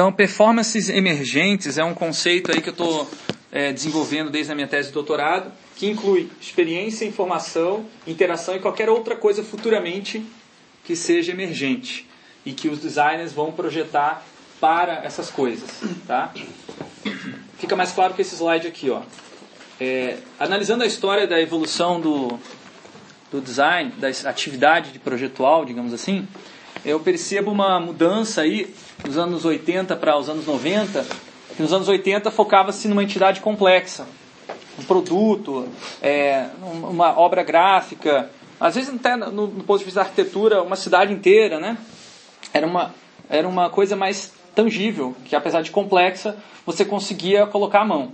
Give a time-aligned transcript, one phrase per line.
[0.00, 3.06] Então, performances emergentes é um conceito aí que eu estou
[3.52, 8.88] é, desenvolvendo desde a minha tese de doutorado, que inclui experiência, informação, interação e qualquer
[8.88, 10.24] outra coisa futuramente
[10.84, 12.08] que seja emergente
[12.46, 14.24] e que os designers vão projetar
[14.58, 15.68] para essas coisas,
[16.06, 16.32] tá?
[17.58, 19.02] Fica mais claro que esse slide aqui, ó.
[19.78, 22.40] É, analisando a história da evolução do,
[23.30, 26.26] do design, da atividade de projetual, digamos assim,
[26.86, 28.74] eu percebo uma mudança aí
[29.04, 31.04] dos anos 80 para os anos 90,
[31.56, 34.06] que nos anos 80 focava-se numa entidade complexa,
[34.78, 35.68] um produto,
[36.02, 40.76] é, uma obra gráfica, às vezes até no, no ponto de vista da arquitetura, uma
[40.76, 41.78] cidade inteira, né?
[42.52, 42.94] Era uma,
[43.28, 46.36] era uma coisa mais tangível, que apesar de complexa,
[46.66, 48.12] você conseguia colocar a mão.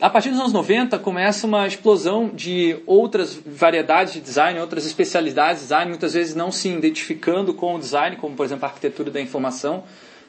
[0.00, 5.60] A partir dos anos 90 começa uma explosão de outras variedades de design, outras especialidades
[5.60, 9.10] de design, muitas vezes não se identificando com o design, como por exemplo a arquitetura
[9.10, 9.84] da informação,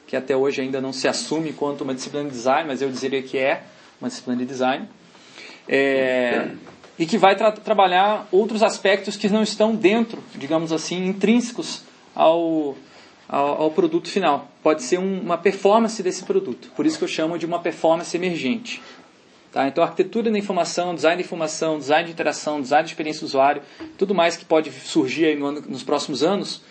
[0.06, 3.22] que até hoje ainda não se assume quanto uma disciplina de design, mas eu diria
[3.22, 3.62] que é
[4.00, 4.88] uma disciplina de design.
[5.68, 6.50] É,
[6.98, 11.82] e que vai tra trabalhar outros aspectos que não estão dentro, digamos assim, intrínsecos
[12.14, 12.74] ao,
[13.28, 14.48] ao, ao produto final.
[14.62, 16.72] Pode ser um, uma performance desse produto.
[16.74, 18.82] Por isso que eu chamo de uma performance emergente.
[19.58, 19.66] Tá?
[19.66, 23.60] Então, arquitetura da informação, design de informação, design de interação, design de experiência do usuário,
[23.98, 26.62] tudo mais que pode surgir no ano, nos próximos anos,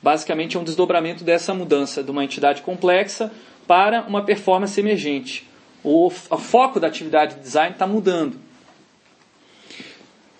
[0.00, 3.32] basicamente é um desdobramento dessa mudança de uma entidade complexa
[3.66, 5.50] para uma performance emergente.
[5.82, 8.38] O, o foco da atividade de design está mudando.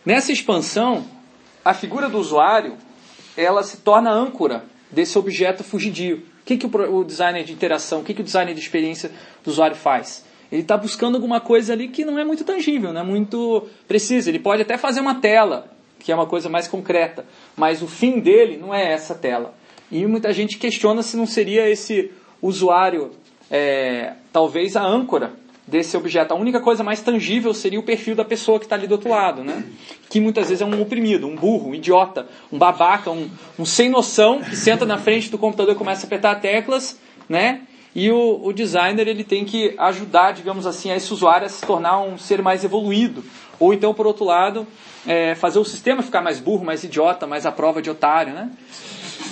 [0.04, 1.04] Nessa expansão,
[1.64, 2.76] a figura do usuário
[3.36, 6.18] ela se torna âncora desse objeto fugidio.
[6.18, 9.10] O que, que o, o designer de interação, o que, que o designer de experiência
[9.42, 10.24] do usuário faz?
[10.50, 14.30] Ele está buscando alguma coisa ali que não é muito tangível, não é muito precisa.
[14.30, 17.24] Ele pode até fazer uma tela, que é uma coisa mais concreta,
[17.56, 19.54] mas o fim dele não é essa tela.
[19.90, 23.12] E muita gente questiona se não seria esse usuário,
[23.50, 25.32] é, talvez a âncora
[25.66, 26.32] desse objeto.
[26.32, 29.10] A única coisa mais tangível seria o perfil da pessoa que está ali do outro
[29.10, 29.64] lado, né?
[30.08, 33.28] Que muitas vezes é um oprimido, um burro, um idiota, um babaca, um,
[33.58, 37.62] um sem noção que senta na frente do computador e começa a apertar teclas, né?
[37.98, 41.64] E o, o, designer ele tem que ajudar, digamos assim, a esse usuário a se
[41.64, 43.24] tornar um ser mais evoluído.
[43.58, 44.66] Ou então, por outro lado,
[45.06, 48.50] é, fazer o sistema ficar mais burro, mais idiota, mais à prova de otário, né?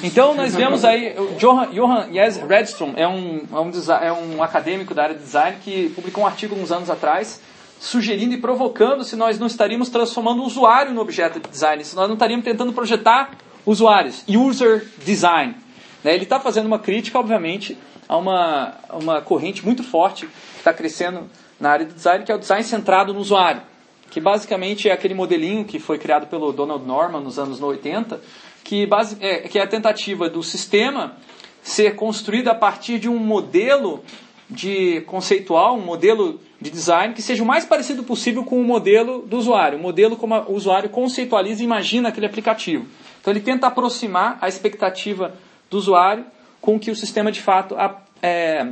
[0.03, 3.71] Então, nós vemos aí, Johan, Johan Jes Redstrom é um, é, um,
[4.03, 7.43] é um acadêmico da área de design que publicou um artigo uns anos atrás,
[7.79, 11.95] sugerindo e provocando se nós não estaríamos transformando o usuário no objeto de design, se
[11.95, 13.33] nós não estaríamos tentando projetar
[13.67, 15.55] usuários, user design.
[16.03, 16.15] Né?
[16.15, 17.77] Ele está fazendo uma crítica, obviamente,
[18.09, 21.29] a uma, uma corrente muito forte que está crescendo
[21.59, 23.63] na área do design, que é o design centrado no usuário.
[24.11, 28.21] Que basicamente é aquele modelinho que foi criado pelo Donald Norman nos anos 80,
[28.63, 31.17] que, base, é, que é a tentativa do sistema
[31.63, 34.05] ser construído a partir de um modelo
[34.49, 39.23] de conceitual, um modelo de design que seja o mais parecido possível com o modelo
[39.23, 42.87] do usuário, o modelo como o usuário conceitualiza e imagina aquele aplicativo.
[43.21, 45.35] Então ele tenta aproximar a expectativa
[45.71, 46.25] do usuário
[46.65, 47.77] com o que o sistema de fato
[48.23, 48.67] é,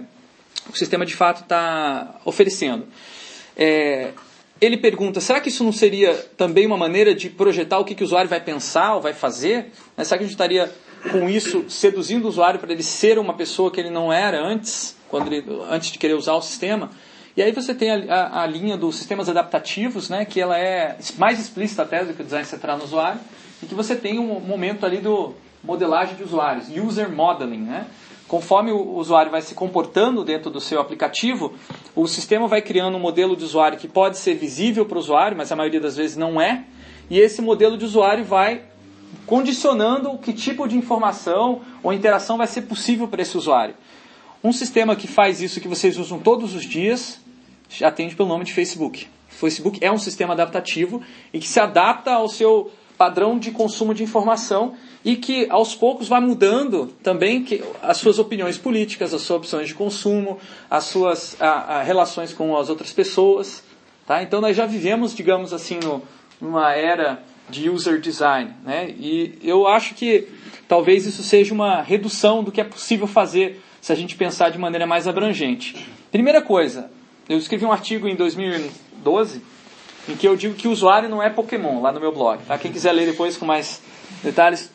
[0.72, 2.86] o sistema de fato está oferecendo.
[3.54, 4.12] É,
[4.58, 8.02] ele pergunta: será que isso não seria também uma maneira de projetar o que, que
[8.02, 9.72] o usuário vai pensar ou vai fazer?
[9.94, 10.04] Né?
[10.04, 10.72] Será que a gente estaria
[11.10, 14.96] com isso seduzindo o usuário para ele ser uma pessoa que ele não era antes,
[15.10, 16.90] quando ele, antes de querer usar o sistema?
[17.36, 20.96] E aí você tem a, a, a, linha dos sistemas adaptativos, né, que ela é
[21.18, 23.20] mais explícita até do que o design central no usuário,
[23.62, 27.86] e que você tem um momento ali do modelagem de usuários, user modeling, né?
[28.26, 31.52] Conforme o usuário vai se comportando dentro do seu aplicativo,
[31.94, 35.36] o sistema vai criando um modelo de usuário que pode ser visível para o usuário,
[35.36, 36.64] mas a maioria das vezes não é,
[37.10, 38.62] e esse modelo de usuário vai
[39.26, 43.74] condicionando que tipo de informação ou interação vai ser possível para esse usuário.
[44.42, 47.20] Um sistema que faz isso que vocês usam todos os dias
[47.82, 49.06] atende pelo nome de Facebook.
[49.28, 51.02] Facebook é um sistema adaptativo
[51.32, 54.74] e que se adapta ao seu padrão de consumo de informação
[55.04, 59.68] e que aos poucos vai mudando também que, as suas opiniões políticas, as suas opções
[59.68, 60.38] de consumo,
[60.70, 63.62] as suas a, a relações com as outras pessoas.
[64.06, 64.22] Tá?
[64.22, 66.02] Então nós já vivemos, digamos assim, no,
[66.40, 68.52] numa era de user design.
[68.64, 68.94] Né?
[68.98, 70.28] E eu acho que
[70.68, 74.58] talvez isso seja uma redução do que é possível fazer se a gente pensar de
[74.58, 75.88] maneira mais abrangente.
[76.10, 76.90] Primeira coisa,
[77.28, 79.42] eu escrevi um artigo em 2012
[80.08, 82.42] em que eu digo que o usuário não é Pokémon, lá no meu blog.
[82.44, 82.58] Tá?
[82.58, 83.80] Quem quiser ler depois com mais
[84.22, 84.71] detalhes,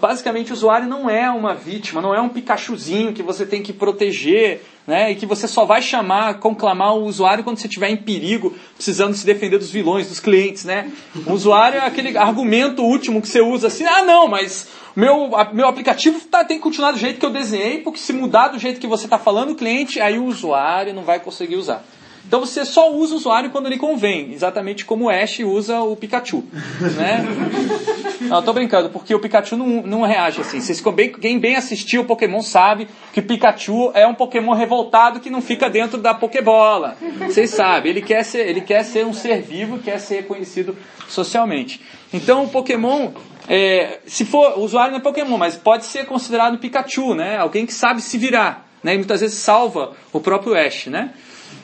[0.00, 3.72] basicamente o usuário não é uma vítima, não é um Pikachuzinho que você tem que
[3.72, 5.10] proteger, né?
[5.10, 9.14] E que você só vai chamar, conclamar o usuário quando você estiver em perigo, precisando
[9.14, 10.90] se defender dos vilões, dos clientes, né?
[11.26, 15.66] O usuário é aquele argumento último que você usa assim, ah não, mas meu, meu
[15.66, 18.80] aplicativo tá, tem que continuar do jeito que eu desenhei, porque se mudar do jeito
[18.80, 21.84] que você está falando, o cliente, aí o usuário não vai conseguir usar.
[22.26, 25.94] Então você só usa o usuário quando lhe convém, exatamente como o Ash usa o
[25.94, 26.44] Pikachu.
[26.96, 27.24] Né?
[28.22, 30.60] Não, tô brincando, porque o Pikachu não, não reage assim.
[30.60, 35.30] Vocês, bem, quem bem assistiu o Pokémon sabe que Pikachu é um Pokémon revoltado que
[35.30, 36.96] não fica dentro da Pokébola.
[37.20, 40.76] Vocês sabem, ele quer ser, ele quer ser um ser vivo, quer ser reconhecido
[41.08, 41.80] socialmente.
[42.12, 43.10] Então o Pokémon,
[43.48, 47.36] é, se for, o usuário não é Pokémon, mas pode ser considerado Pikachu, né?
[47.36, 48.94] Alguém que sabe se virar, né?
[48.94, 51.10] E muitas vezes salva o próprio Ash, né?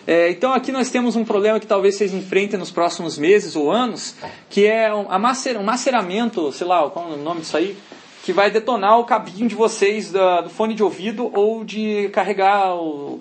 [0.07, 3.71] É, então aqui nós temos um problema que talvez vocês enfrentem nos próximos meses ou
[3.71, 4.17] anos,
[4.51, 7.77] que é um, macer, um maceramento, sei lá, qual é o nome disso aí,
[8.25, 12.75] que vai detonar o cabinho de vocês da, do fone de ouvido ou de carregar
[12.75, 13.21] o,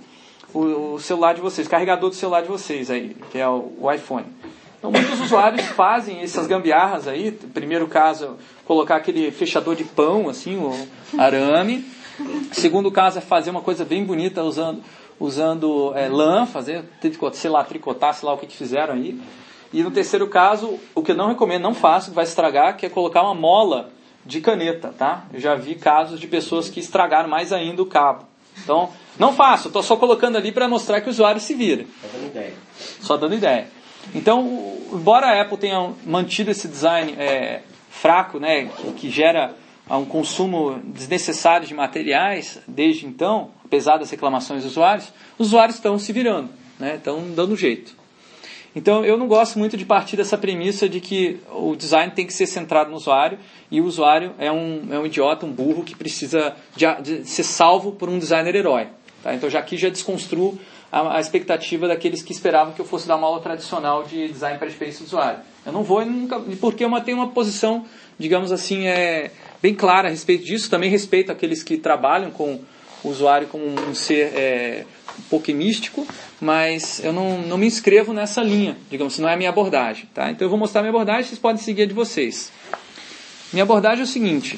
[0.53, 3.91] o, o, celular de vocês, carregador do celular de vocês aí, que é o, o
[3.91, 4.25] iPhone.
[4.79, 10.57] Então muitos usuários fazem essas gambiarras aí, primeiro caso, colocar aquele fechador de pão, assim,
[10.57, 10.73] o
[11.19, 11.85] arame.
[12.51, 14.81] Segundo caso é fazer uma coisa bem bonita usando
[15.21, 16.83] usando é, lã, fazer,
[17.33, 19.21] sei lá, tricotar, sei lá o que, que fizeram aí.
[19.71, 22.89] E no terceiro caso, o que eu não recomendo, não faço, vai estragar, que é
[22.89, 23.91] colocar uma mola
[24.25, 25.25] de caneta, tá?
[25.31, 28.25] Eu já vi casos de pessoas que estragaram mais ainda o cabo.
[28.63, 31.85] Então, não faço, estou só colocando ali para mostrar que o usuário se vira.
[32.01, 32.53] Só dando ideia.
[32.99, 33.67] Só dando ideia.
[34.13, 39.55] Então, embora a Apple tenha mantido esse design é, fraco, né, que, que gera
[39.89, 45.97] um consumo desnecessário de materiais desde então, apesar das reclamações dos usuários, os usuários estão
[45.97, 46.95] se virando, né?
[46.97, 47.95] estão dando jeito.
[48.75, 52.33] Então eu não gosto muito de partir dessa premissa de que o design tem que
[52.33, 53.39] ser centrado no usuário
[53.69, 57.43] e o usuário é um, é um idiota, um burro que precisa de, de ser
[57.43, 58.87] salvo por um designer herói.
[59.23, 59.33] Tá?
[59.33, 60.59] Então já aqui já desconstruo
[60.91, 64.57] a, a, expectativa daqueles que esperavam que eu fosse dar uma aula tradicional de design
[64.57, 65.39] para a experiência do usuário.
[65.65, 67.85] Eu não vou, nunca, porque eu tenho uma posição,
[68.19, 69.31] digamos assim, é,
[69.61, 70.69] bem clara a respeito disso.
[70.69, 72.59] Também respeito aqueles que trabalham com
[73.03, 74.85] o usuário como um ser é,
[75.53, 76.07] místico,
[76.39, 80.07] mas eu não, não me inscrevo nessa linha, digamos, não é a minha abordagem.
[80.13, 80.31] Tá?
[80.31, 82.51] Então eu vou mostrar a minha abordagem, vocês podem seguir a de vocês.
[83.51, 84.57] Minha abordagem é o seguinte,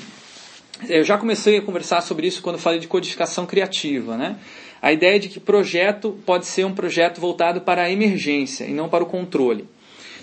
[0.89, 4.17] eu já comecei a conversar sobre isso quando falei de codificação criativa.
[4.17, 4.35] Né?
[4.81, 8.89] A ideia de que projeto pode ser um projeto voltado para a emergência e não
[8.89, 9.67] para o controle.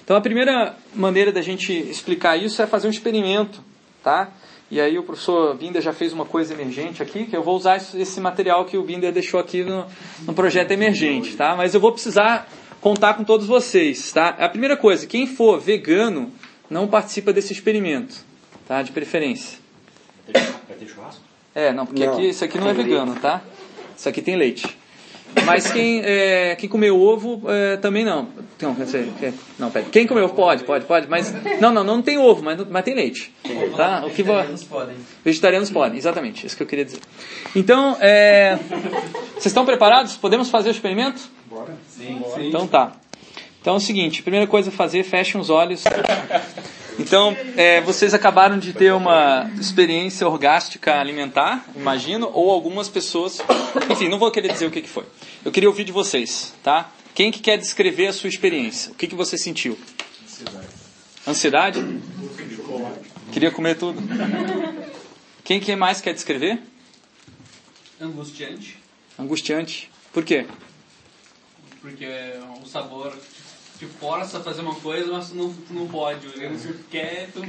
[0.05, 3.63] Então a primeira maneira da gente explicar isso é fazer um experimento.
[4.03, 4.31] Tá?
[4.71, 7.77] E aí o professor Binder já fez uma coisa emergente aqui, que eu vou usar
[7.77, 9.85] esse material que o Binder deixou aqui no,
[10.25, 11.57] no projeto emergente, tá?
[11.57, 12.49] Mas eu vou precisar
[12.81, 14.29] contar com todos vocês, tá?
[14.29, 16.31] A primeira coisa, quem for vegano
[16.71, 18.25] não participa desse experimento,
[18.69, 18.81] tá?
[18.81, 19.59] De preferência.
[20.33, 21.21] Vai ter churrasco?
[21.53, 23.43] É, não, porque não, aqui, isso aqui não é vegano, tá?
[23.97, 24.79] Isso aqui tem leite.
[25.45, 28.29] Mas quem, é, quem comeu ovo é, também não.
[28.61, 29.09] Não, quer dizer,
[29.59, 29.87] não, pera.
[29.91, 31.09] Quem comeu ovo pode, pode, pode.
[31.09, 33.33] Mas não, não, não tem ovo, mas, mas tem leite.
[33.77, 34.05] Tá?
[34.05, 34.97] O que Vegetarianos podem.
[35.25, 36.47] Vegetarianos podem, exatamente.
[36.47, 37.01] Isso que eu queria dizer.
[37.55, 38.59] Então, é,
[39.33, 40.17] vocês estão preparados?
[40.17, 41.21] Podemos fazer o experimento?
[41.47, 41.75] Bora.
[41.89, 42.23] Sim.
[42.39, 42.93] Então tá.
[43.61, 45.85] Então é o seguinte, primeira coisa a fazer, fechem os olhos.
[47.01, 53.39] Então, é, vocês acabaram de ter uma experiência orgástica alimentar, imagino, ou algumas pessoas.
[53.91, 55.07] Enfim, não vou querer dizer o que, que foi.
[55.43, 56.91] Eu queria ouvir de vocês, tá?
[57.15, 58.93] Quem que quer descrever a sua experiência?
[58.93, 59.79] O que, que você sentiu?
[60.23, 60.69] Ansiedade.
[61.27, 62.01] Ansiedade?
[63.33, 63.99] Queria comer tudo.
[65.43, 66.61] Quem que mais quer descrever?
[67.99, 68.79] Angustiante.
[69.19, 69.91] Angustiante.
[70.13, 70.47] Por quê?
[71.81, 72.07] Porque
[72.63, 73.17] o sabor
[73.81, 76.29] te força a fazer uma coisa, mas tu não, tu não pode.
[76.29, 77.41] Você quer, tu...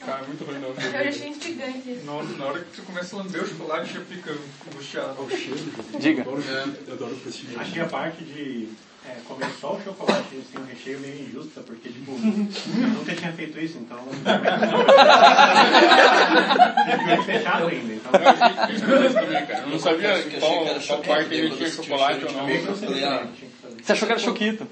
[0.00, 0.68] Cara, é muito ruim não.
[0.68, 2.06] Eu achei instigante isso.
[2.06, 4.34] Na hora, na hora que você começa a lamber o chocolate, já fica
[4.72, 5.22] angustiado.
[5.22, 5.58] O cheiro.
[5.98, 6.22] Diga.
[6.22, 6.42] Eu adoro,
[6.86, 8.68] eu adoro o Achei a parte de
[9.04, 13.32] é, comer só o chocolate sem um recheio meio injusta, porque, tipo, eu nunca tinha
[13.32, 13.98] feito isso, então.
[16.88, 18.12] é fechado ainda, então.
[19.62, 22.46] Eu não sabia qual, qual parte ele tinha chocolate ou não.
[23.82, 24.66] Você achou que era choquito?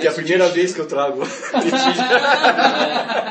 [0.00, 1.22] É a primeira vez que eu trago.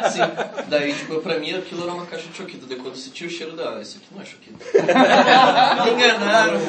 [0.03, 0.19] é, sim.
[0.67, 2.65] Daí, tipo, pra mim aquilo era uma caixa de choquito.
[2.65, 3.79] Daí quando eu senti o cheiro da.
[3.81, 4.57] Isso aqui não é choquito.
[5.85, 6.59] Me enganaram.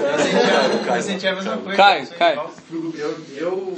[0.95, 1.77] Eu senti a mesma coisa.
[1.77, 2.37] Cai, cai.
[2.37, 2.55] Eu.
[3.37, 3.75] Eu.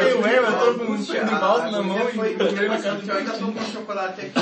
[0.00, 3.52] Eu meio, eu tô com um cheiro de balsa na mão e eu ainda tô
[3.52, 4.32] com o chocolate aqui.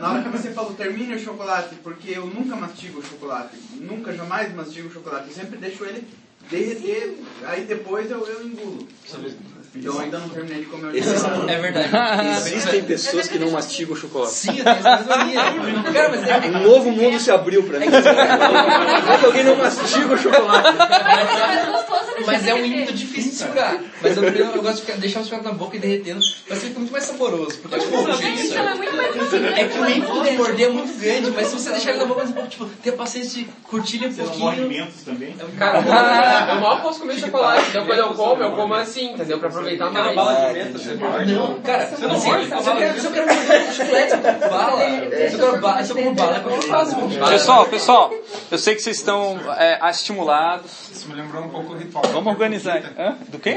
[0.00, 3.56] Na hora que você falou, termine o chocolate, porque eu nunca mastigo o chocolate.
[3.72, 5.28] Nunca, jamais mastigo o chocolate.
[5.28, 6.06] Eu sempre deixo ele
[6.50, 8.86] derreter, aí depois eu, eu engulo.
[9.76, 11.50] Então eu ainda não terminei de comer o chocolate.
[11.52, 12.28] É verdade.
[12.48, 14.32] Existem pessoas que não mastigam o chocolate.
[14.34, 15.04] Sim, eu tenho essa.
[15.92, 17.86] Cara, mas é, Um novo mundo se abriu pra mim.
[17.86, 20.68] Como é que alguém não mastiga o chocolate?
[22.26, 22.78] Mas é um derreter.
[22.80, 23.78] híbrido difícil de segurar.
[24.02, 26.20] Mas eu, eu, eu gosto de ficar- deixar o chocolate na boca e derretendo.
[26.48, 27.58] Mas fica muito mais saboroso.
[27.58, 28.58] Porque, tipo, é difícil.
[29.56, 32.06] é que o ímpeto de morder é muito grande, mas se você deixar ele na
[32.06, 34.68] boca um tipo, ter paciência de curtir ele um pouquinho.
[34.68, 35.34] mentos também?
[35.58, 37.66] Cara, eu mal- eu mal posso comer chocolate.
[37.70, 39.38] Então quando eu como, eu como assim, entendeu?
[39.38, 41.28] Pra aproveitar mais.
[41.28, 44.80] Não, cara, assim, se eu quero, se eu quero morder um chiclete, eu como bala.
[44.80, 46.96] Se eu quero bala, se eu como bala, é porque eu faço.
[47.28, 48.14] Pessoal, pessoal,
[48.50, 50.90] eu sei que vocês estão é, estimulados.
[50.92, 52.04] Isso me lembrou um pouco o ritual.
[52.12, 52.82] Vamos organizar.
[52.98, 53.16] Hã?
[53.28, 53.56] Do quê?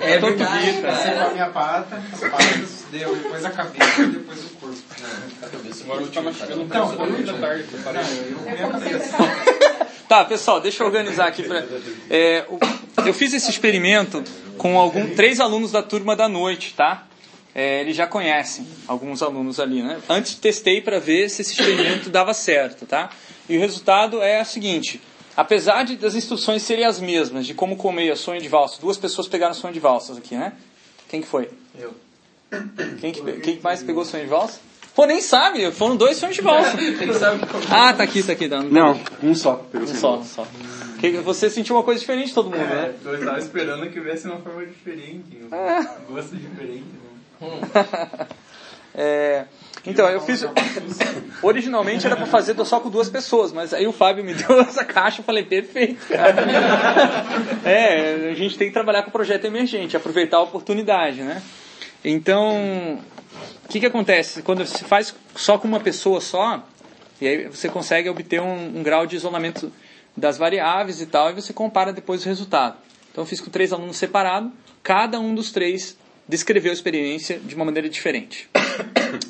[0.00, 0.92] É Tortuguita.
[0.92, 1.24] Você cara.
[1.24, 4.76] com a minha pata, as patas, deu depois a cabeça e depois o corpo.
[5.42, 6.54] A cabeça é último, cara.
[6.54, 7.64] Então, por último, tarde.
[7.72, 9.16] eu comi a cabeça.
[10.08, 11.42] Tá, pessoal, deixa eu organizar aqui.
[11.42, 11.62] Pra,
[12.10, 12.58] é, o-
[13.06, 14.22] eu fiz esse experimento
[14.58, 17.06] com algum, três alunos da turma da noite, tá?
[17.54, 20.00] É, eles já conhecem alguns alunos ali, né?
[20.08, 23.10] Antes testei para ver se esse experimento dava certo, tá?
[23.48, 25.00] E o resultado é o seguinte:
[25.36, 28.96] apesar de das instruções serem as mesmas de como comer a sonho de valsa, duas
[28.96, 30.54] pessoas pegaram sonho de valsas aqui, né?
[31.08, 31.50] Quem que foi?
[31.78, 31.92] Eu.
[33.00, 34.60] Quem, que, quem que mais pegou sonho de valsa?
[34.94, 36.76] Pô, nem sabe, foram dois sonhos de valsa.
[37.70, 38.46] Ah, tá aqui, tá aqui.
[38.46, 39.64] Não, Não, um só.
[39.74, 40.46] um só, um só.
[41.02, 42.94] Que- Você sentiu uma coisa diferente de todo mundo, né?
[43.04, 46.84] Eu tava esperando que viesse uma forma diferente, um gosto diferente.
[48.94, 49.46] É,
[49.86, 50.44] então, eu fiz.
[51.42, 54.84] Originalmente era pra fazer só com duas pessoas, mas aí o Fábio me deu essa
[54.84, 56.34] caixa e falei, perfeito, cara.
[57.64, 61.42] É, a gente tem que trabalhar com o projeto emergente, aproveitar a oportunidade, né?
[62.04, 62.98] Então,
[63.64, 64.42] o que, que acontece?
[64.42, 66.62] Quando se faz só com uma pessoa só,
[67.18, 69.72] e aí você consegue obter um, um grau de isolamento
[70.16, 72.76] das variáveis e tal, e você compara depois o resultado.
[73.10, 74.50] Então eu fiz com três alunos separados,
[74.82, 75.96] cada um dos três
[76.28, 78.48] descreveu a experiência de uma maneira diferente.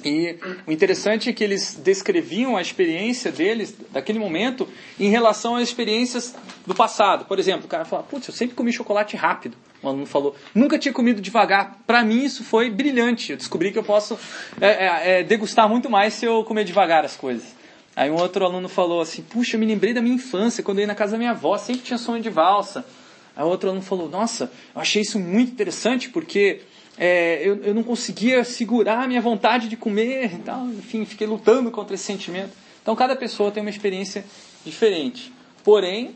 [0.05, 5.65] E o interessante é que eles descreviam a experiência deles, daquele momento, em relação às
[5.65, 7.25] experiências do passado.
[7.25, 9.57] Por exemplo, o cara fala, putz, eu sempre comi chocolate rápido.
[9.83, 11.79] Um aluno falou, nunca tinha comido devagar.
[11.85, 13.33] Para mim isso foi brilhante.
[13.33, 14.17] Eu descobri que eu posso
[14.61, 17.55] é, é, é, degustar muito mais se eu comer devagar as coisas.
[17.95, 20.83] Aí um outro aluno falou assim, puxa, eu me lembrei da minha infância, quando eu
[20.83, 22.85] ia na casa da minha avó, sempre tinha sonho de valsa.
[23.37, 26.63] Aí outro aluno falou, nossa, eu achei isso muito interessante porque
[26.97, 30.67] é, eu, eu não conseguia segurar a minha vontade de comer e tal.
[30.69, 32.51] Enfim, fiquei lutando contra esse sentimento.
[32.83, 34.25] Então cada pessoa tem uma experiência
[34.65, 35.33] diferente.
[35.63, 36.15] Porém,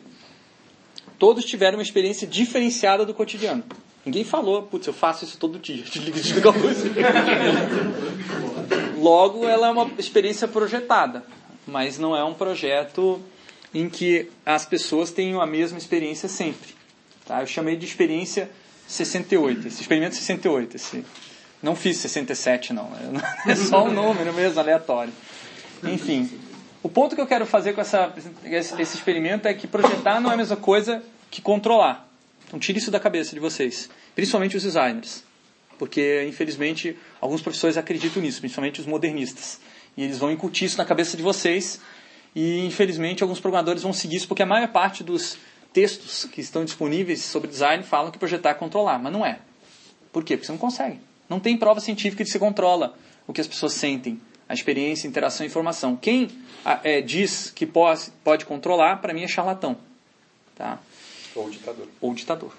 [1.18, 3.62] todos tiveram uma experiência diferenciada do cotidiano.
[4.04, 5.82] Ninguém falou, putz, eu faço isso todo dia.
[5.90, 6.78] Desliga a luz.
[8.98, 11.24] Logo, ela é uma experiência projetada,
[11.66, 13.20] mas não é um projeto
[13.74, 16.74] em que as pessoas tenham a mesma experiência sempre.
[17.26, 17.40] Tá?
[17.40, 18.50] Eu chamei de experiência
[18.86, 20.76] 68, esse experimento 68.
[20.76, 21.04] Esse,
[21.62, 22.90] não fiz 67, não.
[23.46, 25.12] É só um número mesmo, aleatório.
[25.82, 26.30] Enfim,
[26.82, 28.12] o ponto que eu quero fazer com essa,
[28.44, 32.08] esse esse experimento é que projetar não é a mesma coisa que controlar.
[32.46, 35.24] Então tire isso da cabeça de vocês, principalmente os designers.
[35.78, 39.60] Porque, infelizmente, alguns professores acreditam nisso, principalmente os modernistas.
[39.96, 41.80] E eles vão incutir isso na cabeça de vocês.
[42.34, 45.38] E, infelizmente, alguns programadores vão seguir isso, porque a maior parte dos
[45.72, 49.38] textos que estão disponíveis sobre design falam que projetar é controlar, mas não é.
[50.12, 50.36] Por quê?
[50.36, 51.00] Porque você não consegue.
[51.28, 55.06] Não tem prova científica de que você controla o que as pessoas sentem, a experiência,
[55.06, 55.96] a interação e informação.
[55.96, 56.30] Quem
[56.64, 59.76] ah, é, diz que pode, pode controlar, para mim é charlatão.
[60.54, 60.78] Tá?
[61.34, 61.88] Ou ditador.
[62.00, 62.52] Ou ditador.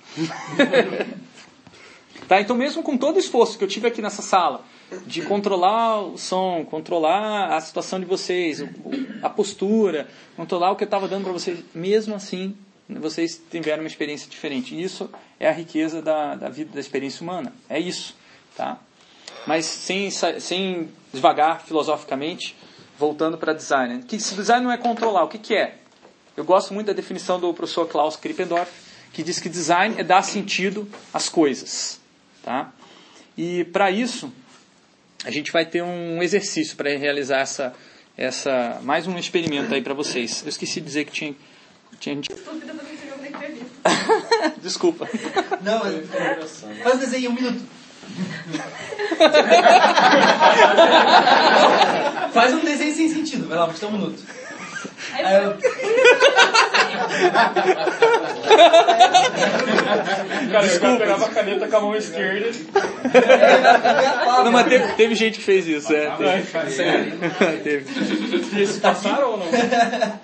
[2.28, 2.42] tá?
[2.42, 4.64] Então, mesmo com todo o esforço que eu tive aqui nessa sala,
[5.06, 8.64] de controlar o som, controlar a situação de vocês,
[9.22, 12.56] a postura, controlar o que eu estava dando para vocês, mesmo assim,
[12.90, 14.80] vocês tiveram uma experiência diferente.
[14.82, 17.54] Isso é a riqueza da, da vida, da experiência humana.
[17.70, 18.16] É isso.
[18.56, 18.80] Tá?
[19.46, 22.56] Mas sem, sem devagar filosoficamente,
[22.98, 24.04] voltando para design.
[24.04, 25.76] Que se design não é controlar, o que, que é?
[26.36, 28.72] Eu gosto muito da definição do professor Klaus Krippendorf,
[29.12, 32.00] que diz que design é dar sentido às coisas.
[32.44, 32.72] Tá?
[33.38, 34.32] E para isso,
[35.28, 37.74] a gente vai ter um exercício para realizar essa,
[38.18, 40.42] essa, mais um experimento aí para vocês.
[40.42, 41.36] Eu esqueci de dizer que tinha.
[42.00, 42.16] tinha.
[44.64, 45.06] Desculpa.
[45.62, 47.62] Não, mas- faz o desenho em um minuto.
[52.34, 54.24] Faz um desenho sem sentido, vai lá, dar um minuto.
[55.12, 55.58] Aí eu-
[60.52, 62.50] Cara, eu já pegava a caneta com a mão esquerda.
[64.44, 66.10] Não, mas teve, teve gente que fez isso, é.
[66.12, 66.48] Teve.
[67.64, 67.86] teve.
[68.56, 69.48] Eles passaram ou não?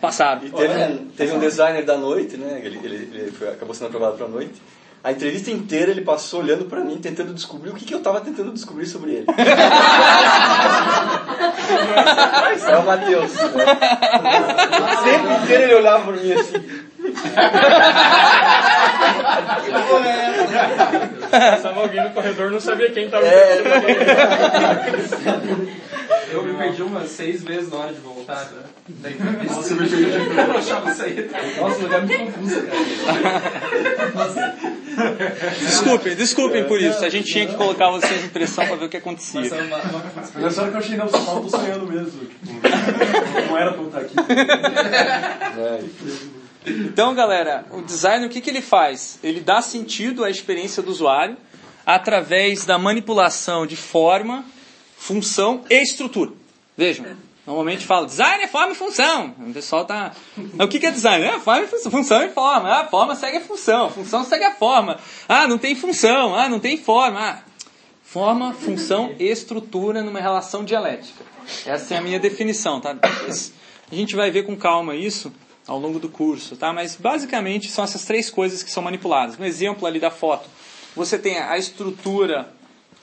[0.01, 0.41] Passaram.
[0.45, 2.61] E teve, um, teve um designer da noite, né?
[2.63, 4.61] Ele, ele, ele foi- acabou sendo aprovado para a noite.
[5.03, 8.21] A entrevista inteira ele passou olhando pra mim, tentando descobrir o que, que eu tava
[8.21, 9.25] tentando descobrir sobre ele.
[12.67, 13.33] é o Matheus.
[13.33, 13.65] Né?
[15.03, 16.83] Tempo inteiro ele olhava por mim assim.
[21.31, 23.61] Passava alguém no corredor não sabia quem tava É.
[26.31, 28.63] Eu me perdi umas seis vezes na hora de voltar, né?
[28.87, 29.55] Da entrevista.
[29.55, 30.11] Nossa, eu me perdi.
[30.35, 30.85] Eu achava.
[30.87, 32.79] Nossa, o lugar é muito confuso, cara.
[35.59, 37.05] Desculpem, desculpem por isso.
[37.05, 39.41] A gente tinha que colocar vocês em pressão pra ver o que acontecia.
[39.41, 42.25] Nessa hora que eu achei, não, São Paulo, tô sonhando mesmo.
[42.25, 42.67] Tipo,
[43.49, 44.15] não era pra eu estar aqui.
[46.65, 49.19] Então, galera, o design, o que, que ele faz?
[49.23, 51.37] Ele dá sentido à experiência do usuário
[51.85, 54.45] através da manipulação de forma,
[54.97, 56.31] função e estrutura.
[56.77, 57.05] Vejam,
[57.45, 59.35] normalmente fala design é forma e função.
[59.37, 60.13] O pessoal tá.
[60.59, 61.25] O que, que é design?
[61.25, 62.69] É forma e função, função e forma.
[62.69, 64.97] Ah, a forma segue a função, função segue a forma.
[65.27, 67.19] Ah, não tem função, ah, não tem forma.
[67.19, 67.39] Ah,
[68.01, 71.23] forma, função e estrutura numa relação dialética.
[71.65, 72.95] Essa é a minha definição, tá?
[73.91, 75.33] A gente vai ver com calma isso
[75.67, 76.73] ao longo do curso, tá?
[76.73, 79.37] Mas basicamente são essas três coisas que são manipuladas.
[79.37, 80.49] No exemplo ali da foto,
[80.95, 82.53] você tem a estrutura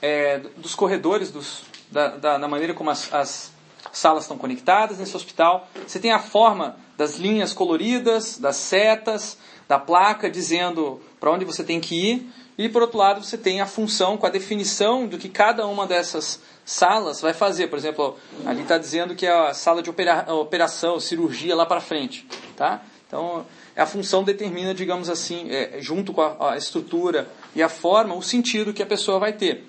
[0.01, 3.51] é, dos corredores, dos, da, da, da maneira como as, as
[3.91, 5.67] salas estão conectadas nesse hospital.
[5.85, 9.37] Você tem a forma das linhas coloridas, das setas,
[9.67, 12.29] da placa dizendo para onde você tem que ir.
[12.57, 15.87] E por outro lado, você tem a função com a definição do que cada uma
[15.87, 17.67] dessas salas vai fazer.
[17.67, 21.81] Por exemplo, ali está dizendo que é a sala de opera, operação, cirurgia lá para
[21.81, 22.27] frente.
[22.55, 22.81] Tá?
[23.07, 28.15] Então, a função determina, digamos assim, é, junto com a, a estrutura e a forma,
[28.15, 29.65] o sentido que a pessoa vai ter.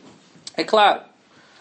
[0.57, 1.03] É claro,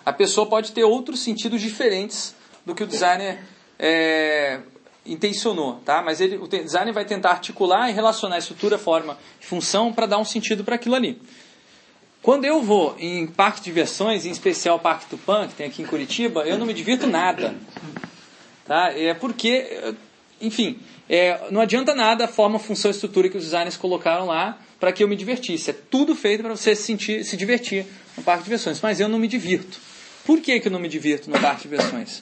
[0.06, 3.40] a pessoa pode ter outros sentidos diferentes do que o designer
[3.80, 4.60] é,
[5.06, 6.02] intencionou, tá?
[6.02, 10.18] Mas ele, o designer vai tentar articular e relacionar estrutura, forma e função para dar
[10.18, 11.20] um sentido para aquilo ali.
[12.22, 15.82] Quando eu vou em parque de diversões, em especial o Parque Tupã, que tem aqui
[15.82, 17.56] em Curitiba, eu não me divirto nada.
[18.64, 18.92] Tá?
[18.96, 19.96] É porque,
[20.40, 24.92] enfim, é, não adianta nada a forma, função estrutura que os designers colocaram lá para
[24.92, 25.72] que eu me divertisse.
[25.72, 29.10] É tudo feito para você se, sentir, se divertir no parque de diversões, mas eu
[29.10, 29.80] não me divirto.
[30.24, 32.22] Por que, que eu não me divirto no parque de diversões?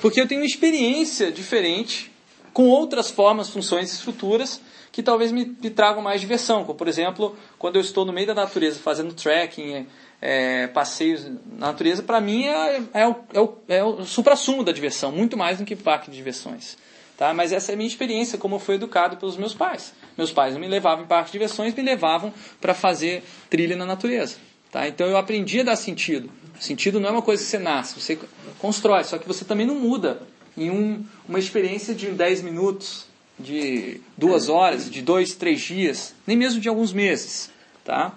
[0.00, 2.12] Porque eu tenho uma experiência diferente
[2.52, 4.60] com outras formas, funções e estruturas
[4.92, 6.64] que talvez me, me tragam mais diversão.
[6.64, 9.86] Como, por exemplo, quando eu estou no meio da natureza fazendo trekking,
[10.20, 14.70] é, passeios na natureza, para mim é, é, o, é, o, é o supra-sumo da
[14.70, 16.76] diversão, muito mais do que parque de diversões.
[17.16, 17.32] Tá?
[17.32, 19.94] Mas essa é a minha experiência, como eu fui educado pelos meus pais.
[20.16, 23.86] Meus pais não me levavam em parque de diversões, me levavam para fazer trilha na
[23.86, 24.36] natureza.
[24.70, 24.86] Tá?
[24.86, 26.30] Então eu aprendi a dar sentido.
[26.60, 28.18] Sentido não é uma coisa que você nasce, você
[28.58, 30.22] constrói, só que você também não muda
[30.56, 33.06] em um, uma experiência de 10 minutos,
[33.42, 37.50] de duas horas, de dois, três dias, nem mesmo de alguns meses.
[37.84, 38.14] Tá?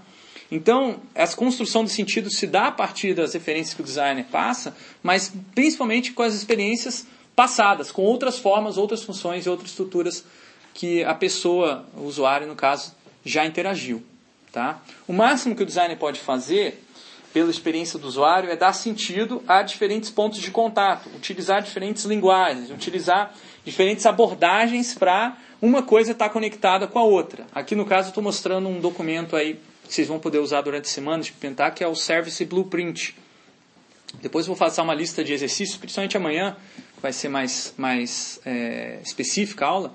[0.52, 4.76] Então, essa construção do sentido se dá a partir das referências que o designer passa,
[5.02, 10.24] mas principalmente com as experiências passadas, com outras formas, outras funções e outras estruturas
[10.74, 14.04] que a pessoa, o usuário no caso, já interagiu.
[14.52, 14.82] Tá?
[15.08, 16.82] O máximo que o designer pode fazer,
[17.34, 22.70] pela experiência do usuário, é dar sentido a diferentes pontos de contato, utilizar diferentes linguagens,
[22.70, 23.36] utilizar
[23.66, 27.46] diferentes abordagens para uma coisa estar conectada com a outra.
[27.54, 30.90] Aqui no caso estou mostrando um documento aí que vocês vão poder usar durante a
[30.90, 33.16] semana, experimentar, que é o Service Blueprint.
[34.22, 36.56] Depois vou passar uma lista de exercícios, principalmente amanhã,
[37.02, 39.94] vai ser mais, mais é, específica a aula,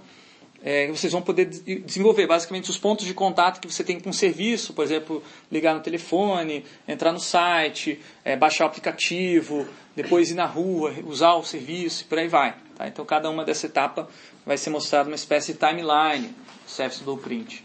[0.62, 4.14] é, vocês vão poder desenvolver basicamente os pontos de contato que você tem com o
[4.14, 10.34] serviço, por exemplo, ligar no telefone, entrar no site, é, baixar o aplicativo, depois ir
[10.34, 12.54] na rua, usar o serviço e por aí vai.
[12.76, 12.86] Tá?
[12.86, 14.08] Então cada uma dessa etapa
[14.44, 16.34] vai ser mostrada uma espécie de timeline,
[16.66, 17.64] Service Blueprint.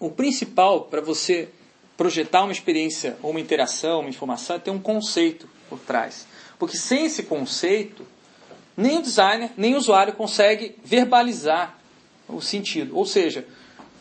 [0.00, 1.50] O principal para você
[1.94, 6.26] projetar uma experiência ou uma interação, uma informação, é ter um conceito por trás.
[6.58, 8.06] Porque sem esse conceito,
[8.76, 11.78] nem o designer, nem o usuário consegue verbalizar
[12.28, 12.96] o sentido.
[12.96, 13.46] Ou seja,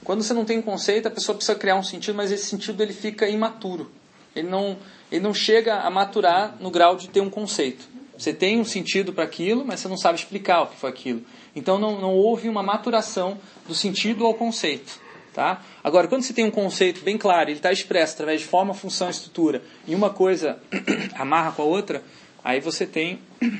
[0.03, 2.81] quando você não tem um conceito, a pessoa precisa criar um sentido, mas esse sentido
[2.81, 3.91] ele fica imaturo.
[4.36, 4.77] Ele não,
[5.12, 7.86] ele não chega a maturar no grau de ter um conceito.
[8.17, 11.23] Você tem um sentido para aquilo, mas você não sabe explicar o que foi aquilo.
[11.55, 14.99] Então não, não houve uma maturação do sentido ao conceito.
[15.34, 15.62] Tá?
[15.81, 19.10] Agora, quando você tem um conceito bem claro, ele está expresso através de forma, função
[19.10, 20.60] estrutura, e uma coisa
[21.15, 22.03] amarra com a outra,
[22.43, 23.19] aí você tem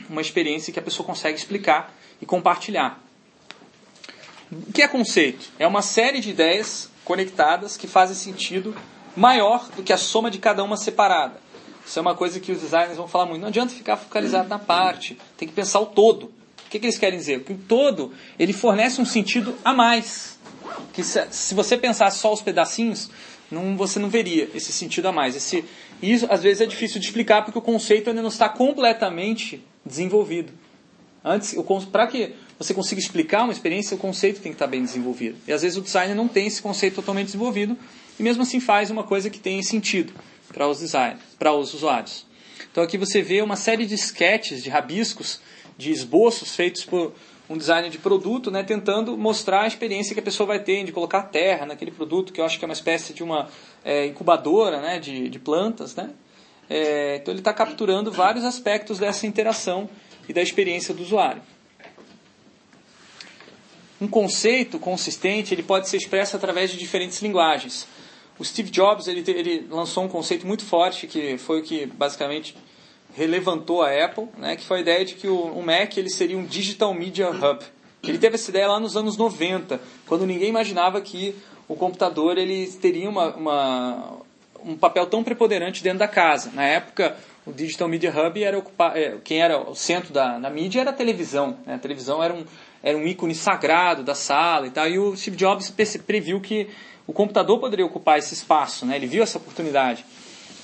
[0.10, 3.02] uma experiência que a pessoa consegue explicar e compartilhar.
[4.52, 5.50] O que é conceito?
[5.58, 8.76] É uma série de ideias conectadas que fazem sentido
[9.15, 11.39] maior do que a soma de cada uma separada.
[11.86, 13.41] Isso é uma coisa que os designers vão falar muito.
[13.41, 16.26] Não adianta ficar focalizado na parte, tem que pensar o todo.
[16.65, 17.44] O que, que eles querem dizer?
[17.44, 20.38] Que o todo ele fornece um sentido a mais.
[20.94, 23.10] que se, se você pensasse só os pedacinhos,
[23.50, 25.36] não, você não veria esse sentido a mais.
[25.36, 25.65] Esse,
[26.02, 29.64] e isso às vezes é difícil de explicar porque o conceito ainda não está completamente
[29.86, 30.52] desenvolvido.
[31.24, 31.56] Antes,
[31.92, 35.38] para que você consiga explicar uma experiência, o conceito tem que estar bem desenvolvido.
[35.48, 37.78] E às vezes o designer não tem esse conceito totalmente desenvolvido
[38.20, 40.14] e mesmo assim faz uma coisa que tem sentido
[40.48, 42.26] para os designers, para os usuários.
[42.72, 45.40] Então aqui você vê uma série de sketches, de rabiscos,
[45.78, 47.14] de esboços feitos por
[47.52, 50.92] um designer de produto, né, tentando mostrar a experiência que a pessoa vai ter de
[50.92, 53.50] colocar terra naquele produto, que eu acho que é uma espécie de uma
[53.84, 55.96] é, incubadora né, de, de plantas.
[55.96, 56.12] Né?
[56.70, 59.90] É, então ele está capturando vários aspectos dessa interação
[60.30, 61.42] e da experiência do usuário.
[64.00, 67.86] Um conceito consistente ele pode ser expresso através de diferentes linguagens.
[68.40, 72.56] O Steve Jobs ele, ele lançou um conceito muito forte que foi o que basicamente
[73.15, 76.45] relevantou a Apple, né, que foi a ideia de que o, Mac ele seria um
[76.45, 77.60] Digital Media Hub.
[78.04, 81.36] Ele teve essa ideia lá nos anos 90, quando ninguém imaginava que
[81.67, 84.17] o computador ele teria uma, uma,
[84.65, 86.52] um papel tão preponderante dentro da casa.
[86.54, 90.50] Na época, o Digital Media Hub era ocupar, é, quem era o centro da na
[90.50, 91.58] mídia era a televisão.
[91.65, 91.76] Né?
[91.76, 92.43] A televisão era um,
[92.84, 94.88] era um ícone sagrado da sala e tal.
[94.88, 95.74] E o Steve Jobs
[96.06, 96.67] previu que
[97.08, 98.86] o computador poderia ocupar esse espaço.
[98.86, 98.95] Né?
[98.95, 100.06] Ele viu essa oportunidade.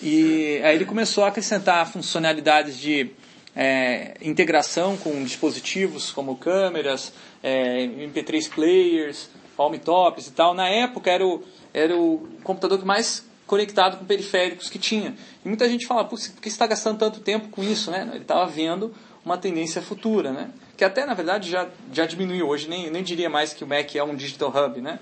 [0.01, 3.11] E aí ele começou a acrescentar funcionalidades de
[3.55, 10.53] é, integração com dispositivos como câmeras, é, MP3 players, palm tops e tal.
[10.53, 15.15] Na época era o, era o computador que mais conectado com periféricos que tinha.
[15.43, 17.89] E muita gente fala, por que você está gastando tanto tempo com isso?
[17.89, 18.07] Né?
[18.13, 18.93] Ele estava vendo
[19.25, 20.51] uma tendência futura, né?
[20.75, 23.95] que até na verdade já, já diminuiu hoje, nem, nem diria mais que o Mac
[23.95, 24.81] é um digital hub.
[24.81, 24.99] Né?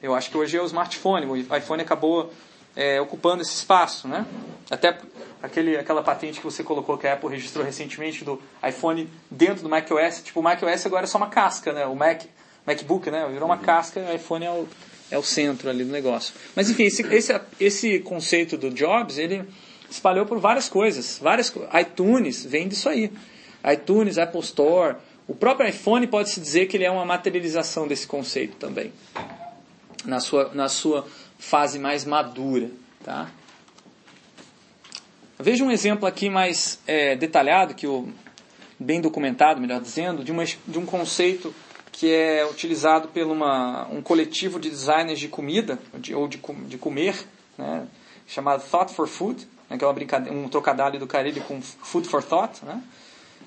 [0.00, 2.32] Eu acho que hoje é o smartphone, o iPhone acabou
[2.76, 4.26] é, ocupando esse espaço, né?
[4.70, 4.98] Até
[5.42, 9.68] aquele, aquela patente que você colocou que a Apple registrou recentemente do iPhone dentro do
[9.68, 11.86] macOS, tipo o macOS agora é só uma casca, né?
[11.86, 12.24] O Mac,
[12.66, 13.26] MacBook, né?
[13.32, 14.68] Virou uma casca, o iPhone é o,
[15.10, 16.34] é o centro ali do negócio.
[16.54, 19.44] Mas enfim, esse, esse, esse conceito do Jobs, ele
[19.88, 23.10] espalhou por várias coisas, várias iTunes vem disso aí,
[23.72, 24.96] iTunes, Apple Store,
[25.28, 28.92] o próprio iPhone pode se dizer que ele é uma materialização desse conceito também,
[30.04, 31.06] na sua, na sua
[31.38, 32.70] fase mais madura.
[33.02, 33.30] Tá?
[35.38, 38.08] Veja um exemplo aqui mais é, detalhado, que o,
[38.78, 41.54] bem documentado, melhor dizendo, de, uma, de um conceito
[41.92, 46.76] que é utilizado por uma, um coletivo de designers de comida, de, ou de, de
[46.76, 47.86] comer, né,
[48.26, 49.96] chamado Thought for Food, né, que é uma
[50.30, 52.64] um trocadilho do Carilho com Food for Thought.
[52.64, 52.82] Né.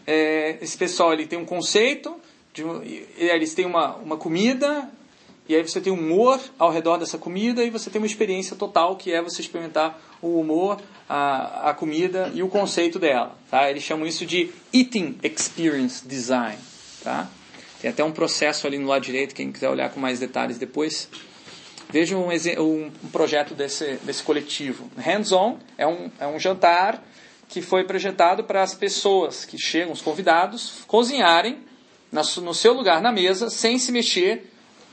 [0.08, 2.20] É, esse pessoal ele tem um conceito,
[2.54, 2.64] de,
[3.18, 4.90] eles têm uma, uma comida,
[5.50, 8.96] e aí você tem humor ao redor dessa comida e você tem uma experiência total
[8.96, 13.36] que é você experimentar o humor, a, a comida e o conceito dela.
[13.50, 13.68] Tá?
[13.68, 16.60] Eles chamam isso de Eating Experience Design.
[17.04, 17.28] Tá?
[17.82, 21.10] Tem até um processo ali no lado direito, quem quiser olhar com mais detalhes depois.
[21.90, 24.88] Veja um, um, projeto desse, desse coletivo.
[24.98, 27.04] Hands-on é um, é um jantar
[27.48, 31.58] que foi projetado para as pessoas que chegam, os convidados, cozinharem
[32.12, 34.48] no seu lugar na mesa, sem se mexer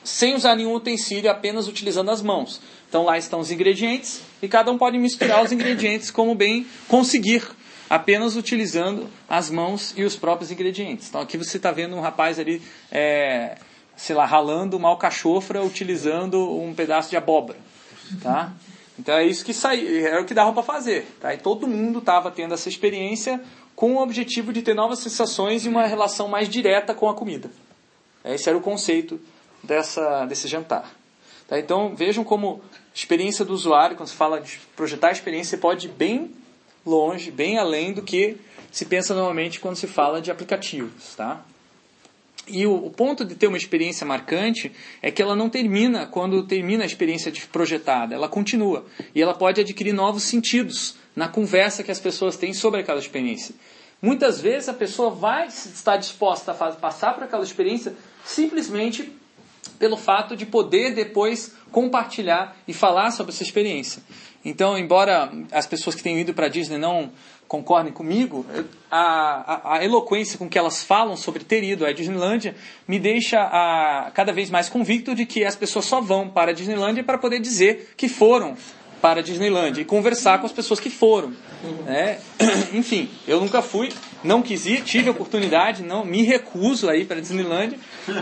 [0.07, 2.61] sem usar nenhum utensílio, apenas utilizando as mãos.
[2.89, 7.43] Então lá estão os ingredientes e cada um pode misturar os ingredientes como bem conseguir,
[7.91, 11.09] apenas utilizando as mãos e os próprios ingredientes.
[11.09, 13.59] Então aqui você está vendo um rapaz ali, é,
[13.97, 17.59] sei lá, ralando uma alcachofra utilizando um pedaço de abóbora.
[18.23, 18.53] Tá?
[18.97, 21.05] Então é isso que saiu, era o que dava para fazer.
[21.21, 21.35] Tá?
[21.35, 23.43] E todo mundo estava tendo essa experiência
[23.75, 27.51] com o objetivo de ter novas sensações e uma relação mais direta com a comida.
[28.25, 29.21] Esse era o conceito
[29.67, 30.91] dessa, desse jantar.
[31.49, 31.59] Tá?
[31.59, 32.63] Então vejam como
[32.95, 36.31] experiência do usuário, quando se fala de projetar a experiência, pode ir bem
[36.85, 38.39] longe, bem além do que
[38.71, 41.15] se pensa normalmente quando se fala de aplicativos.
[41.15, 41.45] Tá?
[42.49, 44.71] E o, o, ponto de ter uma experiência marcante
[45.03, 48.87] é que ela não termina quando termina a experiência projetada, ela continua.
[49.15, 53.55] E ela pode adquirir novos sentidos na conversa que as pessoas têm sobre aquela experiência.
[54.01, 59.13] Muitas vezes a pessoa vai estar disposta a passar por aquela experiência simplesmente
[59.79, 64.03] pelo fato de poder depois compartilhar e falar sobre essa experiência.
[64.45, 67.11] Então, embora as pessoas que têm ido para a Disney não
[67.49, 68.45] concordem comigo,
[68.91, 73.41] a, a, a, eloquência com que elas falam sobre ter ido à Disneylandia me deixa
[73.41, 77.19] a, cada vez mais convicto de que as pessoas só vão para a Disneylandia para
[77.19, 78.57] poder dizer que foram
[79.01, 81.33] para a Disneylandia e conversar com as pessoas que foram.
[81.85, 82.19] Né?
[82.73, 83.93] Enfim, eu nunca fui,
[84.27, 87.79] não quis ir, tive a oportunidade, não me recuso a ir para a Disneylandia,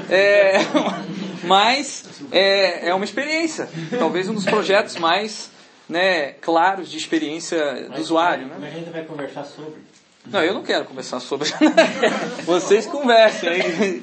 [0.09, 0.59] é,
[1.45, 5.51] mas é, é uma experiência, talvez um dos projetos mais
[5.89, 8.47] né, claros de experiência do usuário.
[8.47, 8.57] Né?
[8.61, 9.81] Mas a gente vai conversar sobre.
[10.27, 11.51] Não, eu não quero conversar sobre.
[12.45, 14.03] Vocês conversem aí.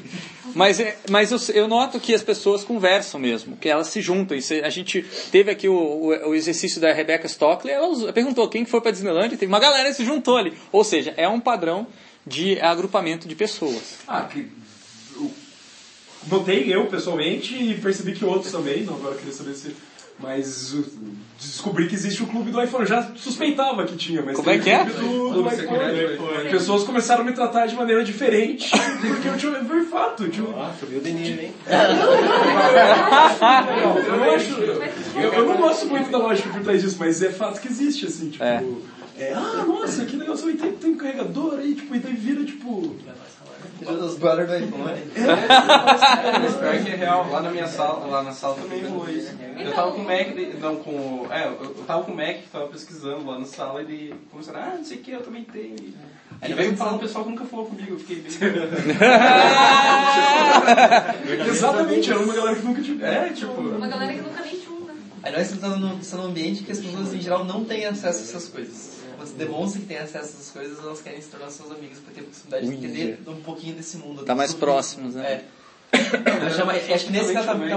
[0.54, 4.38] Mas, é- mas eu, eu noto que as pessoas conversam mesmo, que elas se juntam.
[4.64, 8.72] A gente teve aqui o, o, o exercício da Rebecca Stockley, ela perguntou quem que
[8.72, 10.54] foi para Disneyland, teve uma galera que se juntou ali.
[10.72, 11.88] Ou seja, é um padrão
[12.26, 14.00] de agrupamento de pessoas.
[14.08, 14.48] Ah, que.
[16.28, 19.76] Notei eu pessoalmente e percebi que outros também, não agora eu queria saber se.
[20.22, 20.76] Mas
[21.40, 22.84] descobri que existe o clube do iPhone.
[22.84, 24.86] Eu já suspeitava que tinha, mas Como é que o é?
[24.86, 25.80] do, do Clube iPhone.
[25.80, 26.24] secreto.
[26.52, 28.70] Pessoas começaram a me tratar de maneira diferente
[29.02, 30.30] porque eu tinha foi fato.
[30.30, 31.54] Tipo, Ah, subiu o Denir, hein?
[34.08, 34.54] eu não acho.
[35.20, 38.06] Eu, eu não gosto muito da lógica por trás disso, mas é fato que existe,
[38.06, 38.44] assim, tipo.
[38.44, 38.64] É.
[39.18, 42.44] é, ah, nossa, que legal, você tem, tem um carregador aí, tipo, e daí vira,
[42.46, 42.96] tipo.
[43.82, 45.02] Os brothers do iPhone.
[46.42, 49.32] Mas pior que é real, lá na minha sala, lá na sala também rolou isso.
[49.58, 52.36] Eu tava com o Mac, de- não com o- É, eu tava com o Mac
[52.38, 55.22] que tava pesquisando lá na sala e ele começaram, ah, não sei o que, eu
[55.24, 55.76] também tenho.
[56.42, 58.32] Aí veio falar um pessoal que nunca falou comigo, eu fiquei bem.
[61.48, 63.06] Exatamente, era uma galera que nunca tinha.
[63.06, 63.62] É, tipo.
[63.62, 64.80] Uma galera que nunca nem tinha.
[64.80, 64.94] né?
[65.24, 68.48] Aí nós estamos num ambiente que as pessoas em geral não têm acesso a essas
[68.48, 69.01] coisas.
[69.22, 72.14] Você demonstra que tem acesso a essas coisas, elas querem se tornar seus amigos para
[72.14, 74.24] ter a possibilidade de entender um pouquinho desse mundo.
[74.24, 75.26] Tá mais próximos, né?
[75.26, 75.62] É.
[76.94, 77.70] Acho que nesse caso tá, mais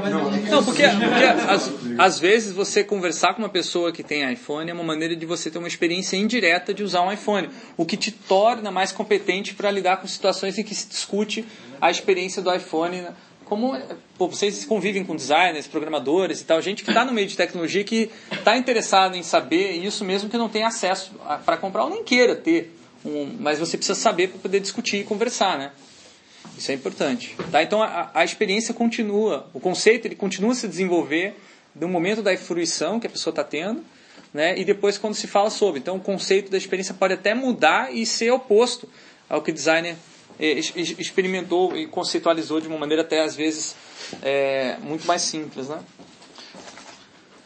[0.49, 4.75] Não, porque, porque às, às vezes você conversar com uma pessoa que tem iPhone é
[4.75, 8.13] uma maneira de você ter uma experiência indireta de usar um iPhone, o que te
[8.13, 11.45] torna mais competente para lidar com situações em que se discute
[11.81, 13.09] a experiência do iPhone.
[13.45, 13.77] Como
[14.17, 17.85] pô, vocês convivem com designers, programadores e tal, gente que está no meio de tecnologia
[17.85, 21.13] que está interessado em saber isso mesmo que não tem acesso
[21.45, 25.05] para comprar ou nem queira ter, um, mas você precisa saber para poder discutir e
[25.05, 25.73] conversar, né?
[26.57, 27.37] Isso é importante.
[27.51, 27.63] Tá?
[27.63, 31.35] Então a, a experiência continua, o conceito ele continua a se desenvolver
[31.75, 33.85] do momento da fruição que a pessoa está tendo,
[34.33, 34.57] né?
[34.59, 35.81] e depois quando se fala sobre.
[35.81, 38.89] Então o conceito da experiência pode até mudar e ser oposto
[39.29, 39.97] ao que o designer
[40.39, 43.77] experimentou e conceitualizou de uma maneira até às vezes
[44.23, 45.69] eh, muito mais simples.
[45.69, 45.79] Né?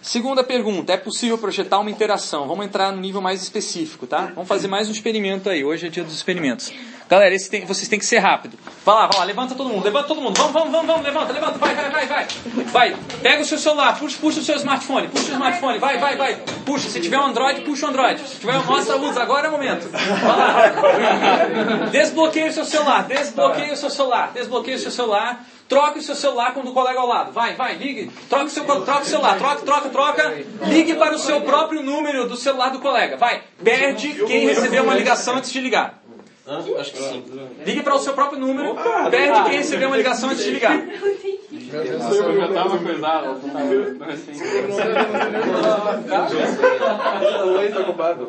[0.00, 2.48] Segunda pergunta, é possível projetar uma interação?
[2.48, 4.32] Vamos entrar no nível mais específico, tá?
[4.34, 5.64] Vamos fazer mais um experimento aí.
[5.64, 6.72] Hoje é dia dos experimentos.
[7.08, 8.58] Galera, esse tem- vocês têm que ser rápido.
[8.84, 10.36] Vai lá, vai lá, levanta todo mundo, levanta todo mundo.
[10.36, 12.26] Vamos, vamos, vamos, vamos, levanta, levanta, vai, vai, vai, vai.
[12.66, 16.16] Vai, pega o seu celular, puxa, puxa o seu smartphone, puxa o smartphone, vai, vai,
[16.16, 16.36] vai.
[16.66, 18.20] Puxa, se tiver um Android, puxa o Android.
[18.28, 19.88] Se tiver um mostra, usa, agora é o momento.
[19.88, 21.86] Vai lá.
[21.90, 25.44] Desbloqueia o seu celular, desbloqueia o seu celular, desbloqueia o seu celular.
[25.68, 27.30] Troque o seu celular com o do colega ao lado.
[27.30, 28.10] Vai, vai, ligue.
[28.30, 29.36] Troque o seu troca o celular.
[29.36, 30.34] Troca, troca, troca.
[30.62, 33.18] Ligue para o seu próprio número do celular do colega.
[33.18, 33.42] Vai.
[33.62, 36.00] Perde quem recebeu uma ligação antes de ligar.
[36.48, 36.64] Hã?
[36.80, 37.22] Acho que sim.
[37.66, 38.74] Ligue para o seu próprio número.
[39.10, 40.82] Perde quem recebeu uma ligação antes de ligar.
[41.70, 44.32] Eu já tava assim.
[47.58, 48.26] Oi, tô ocupado.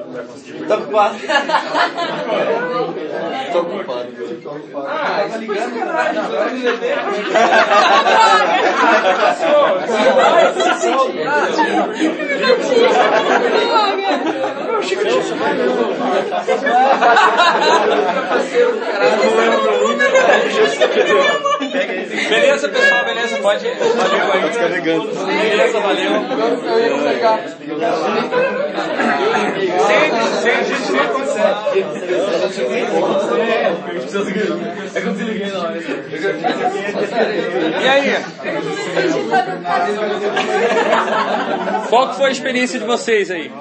[0.68, 1.16] Tô ocupado.
[3.54, 4.10] Tô ocupado.
[4.86, 5.80] Ah, tava ligando.
[22.30, 23.38] Beleza, pessoal, beleza?
[23.38, 24.50] Pode, pode ir aí.
[24.58, 25.26] carregando.
[25.26, 26.12] Beleza, valeu.
[29.90, 31.10] Sem, gente ver
[34.94, 35.80] É que eu desliguei na hora.
[37.82, 38.16] E aí?
[41.90, 43.52] Qual que foi a experiência de vocês aí?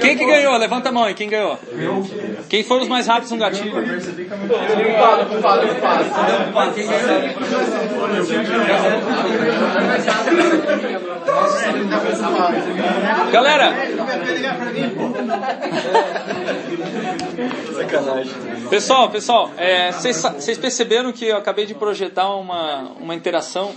[0.00, 0.56] Quem que ganhou?
[0.56, 1.58] Levanta a mão aí, quem ganhou?
[2.48, 3.72] Quem foram os mais rápidos no gatilho?
[13.32, 13.74] Galera,
[17.74, 18.32] Sacanagem.
[18.70, 23.74] pessoal, pessoal, é, vocês vocês perceberam que eu acabei de projetar uma, uma interação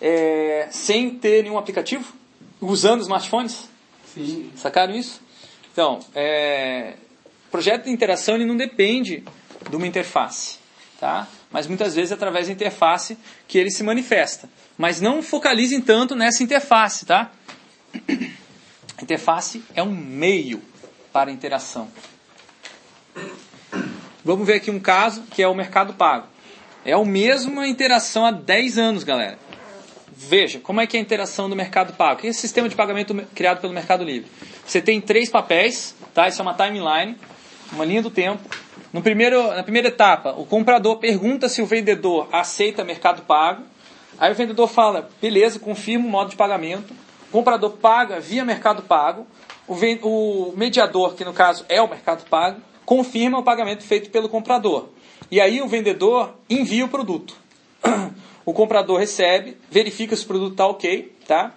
[0.00, 2.12] é, sem ter nenhum aplicativo?
[2.60, 3.68] Usando smartphones?
[4.14, 4.50] Sim.
[4.54, 5.20] Sacaram isso?
[5.72, 6.94] Então, é,
[7.48, 9.24] o projeto de interação ele não depende
[9.68, 10.58] de uma interface,
[11.00, 11.26] tá?
[11.50, 13.18] Mas muitas vezes é através da interface
[13.48, 14.48] que ele se manifesta.
[14.78, 17.30] Mas não focalizem tanto nessa interface, tá?
[18.98, 20.62] A interface é um meio
[21.12, 21.88] para interação.
[24.24, 26.26] Vamos ver aqui um caso que é o Mercado Pago.
[26.84, 29.38] É a mesma interação há 10 anos, galera.
[30.14, 32.20] Veja, como é que é a interação do Mercado Pago?
[32.20, 34.30] Que é esse sistema de pagamento criado pelo Mercado Livre?
[34.64, 36.28] Você tem três papéis, tá?
[36.28, 37.16] Isso é uma timeline,
[37.72, 38.42] uma linha do tempo.
[38.92, 43.64] No primeiro, na primeira etapa, o comprador pergunta se o vendedor aceita Mercado Pago.
[44.18, 46.94] Aí o vendedor fala, beleza, confirma o modo de pagamento.
[47.32, 49.26] O comprador paga via Mercado Pago.
[49.66, 54.90] O, mediador, que no caso é o Mercado Pago, confirma o pagamento feito pelo comprador.
[55.30, 57.34] E aí o vendedor envia o produto.
[58.44, 61.54] O comprador recebe, verifica se o produto está ok, tá?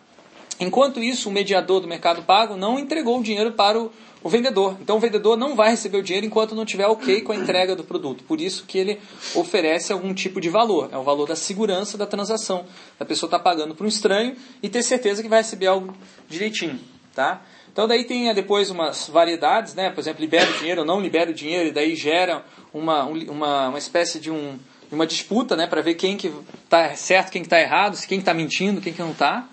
[0.59, 3.91] Enquanto isso, o mediador do mercado pago não entregou o dinheiro para o,
[4.25, 4.75] o vendedor.
[4.81, 7.75] Então o vendedor não vai receber o dinheiro enquanto não tiver ok com a entrega
[7.75, 8.23] do produto.
[8.23, 8.99] Por isso que ele
[9.35, 10.89] oferece algum tipo de valor.
[10.91, 12.65] É o valor da segurança da transação.
[12.99, 15.95] A pessoa está pagando para um estranho e ter certeza que vai receber algo
[16.27, 16.79] direitinho.
[17.13, 17.43] Tá?
[17.71, 19.91] Então daí tem eh, depois umas variedades, né?
[19.91, 23.31] Por exemplo, libera o dinheiro ou não libera o dinheiro, e daí gera uma, um-
[23.31, 24.57] uma, uma espécie de um,
[24.91, 25.67] uma disputa, né?
[25.67, 26.33] Para ver quem que
[26.63, 29.47] está certo, quem que está errado, quem está mentindo, quem que não está.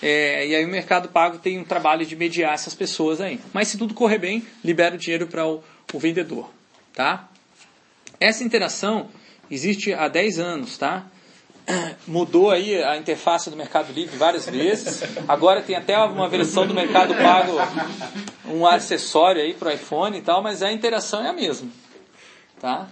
[0.00, 3.40] É, e aí o mercado pago tem um trabalho de mediar essas pessoas aí.
[3.52, 6.50] Mas se tudo correr bem, libera o dinheiro para o, o vendedor,
[6.94, 7.28] tá?
[8.20, 9.08] Essa interação
[9.50, 11.06] existe há 10 anos, tá?
[12.06, 15.02] Mudou aí a interface do Mercado Livre várias vezes.
[15.26, 17.52] Agora tem até uma versão do Mercado Pago,
[18.46, 21.68] um acessório aí para o iPhone e tal, mas a interação é a mesma,
[22.60, 22.88] tá?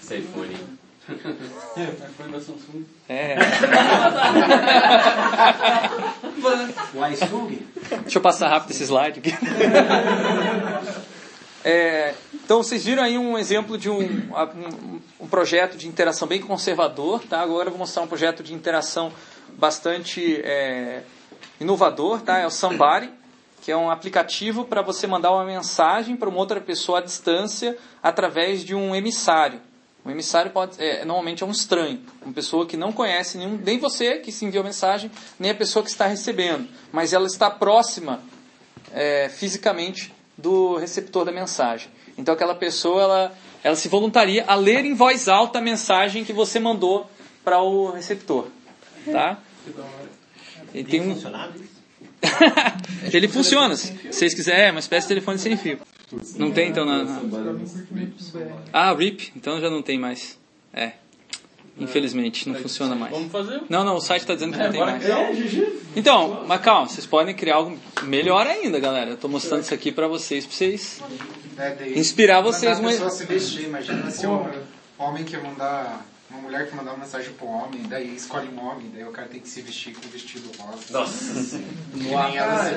[0.00, 0.79] Esse iPhone.
[1.14, 2.84] iPhone da Samsung.
[3.08, 3.36] É.
[8.02, 9.34] Deixa eu passar rápido esse slide aqui.
[11.62, 16.40] É, então vocês viram aí um exemplo de um, um, um projeto de interação bem
[16.40, 17.40] conservador, tá?
[17.40, 19.12] Agora eu vou mostrar um projeto de interação
[19.58, 21.02] bastante é,
[21.60, 22.38] inovador, tá?
[22.38, 23.10] É o Somebody,
[23.60, 27.76] que é um aplicativo para você mandar uma mensagem para uma outra pessoa à distância
[28.02, 29.60] através de um emissário.
[30.04, 33.78] Um emissário pode, é, normalmente é um estranho, uma pessoa que não conhece nenhum, nem
[33.78, 37.50] você que se enviou a mensagem, nem a pessoa que está recebendo, mas ela está
[37.50, 38.22] próxima
[38.92, 41.90] é, fisicamente do receptor da mensagem.
[42.16, 46.32] Então aquela pessoa ela, ela se voluntaria a ler em voz alta a mensagem que
[46.32, 47.08] você mandou
[47.44, 48.46] para o receptor,
[49.10, 49.38] tá?
[50.72, 51.14] Ele tem um
[53.12, 53.76] ele funciona.
[53.76, 55.78] Se vocês quiserem, é uma espécie de telefone sem fio.
[56.36, 57.20] Não tem então na, na...
[58.72, 60.38] Ah, RIP, então já não tem mais.
[60.72, 60.92] É.
[61.78, 63.12] Infelizmente, não funciona mais.
[63.12, 63.62] Vamos fazer?
[63.68, 65.02] Não, não, o site está dizendo que não tem mais.
[65.02, 65.80] GG.
[65.96, 69.10] Então, mas calma, vocês podem criar algo melhor ainda, galera.
[69.10, 71.00] Eu tô mostrando isso aqui para vocês, para vocês
[71.56, 72.78] É, inspirar vocês.
[72.78, 73.16] Mandar a pessoa Uma...
[73.16, 76.04] se vestir, imagina se homem que mandar.
[76.30, 79.10] Uma mulher que mandar uma mensagem para um homem, daí escolhe um homem, daí o
[79.10, 80.92] cara tem que se vestir com o vestido rosa.
[80.92, 81.58] Nossa se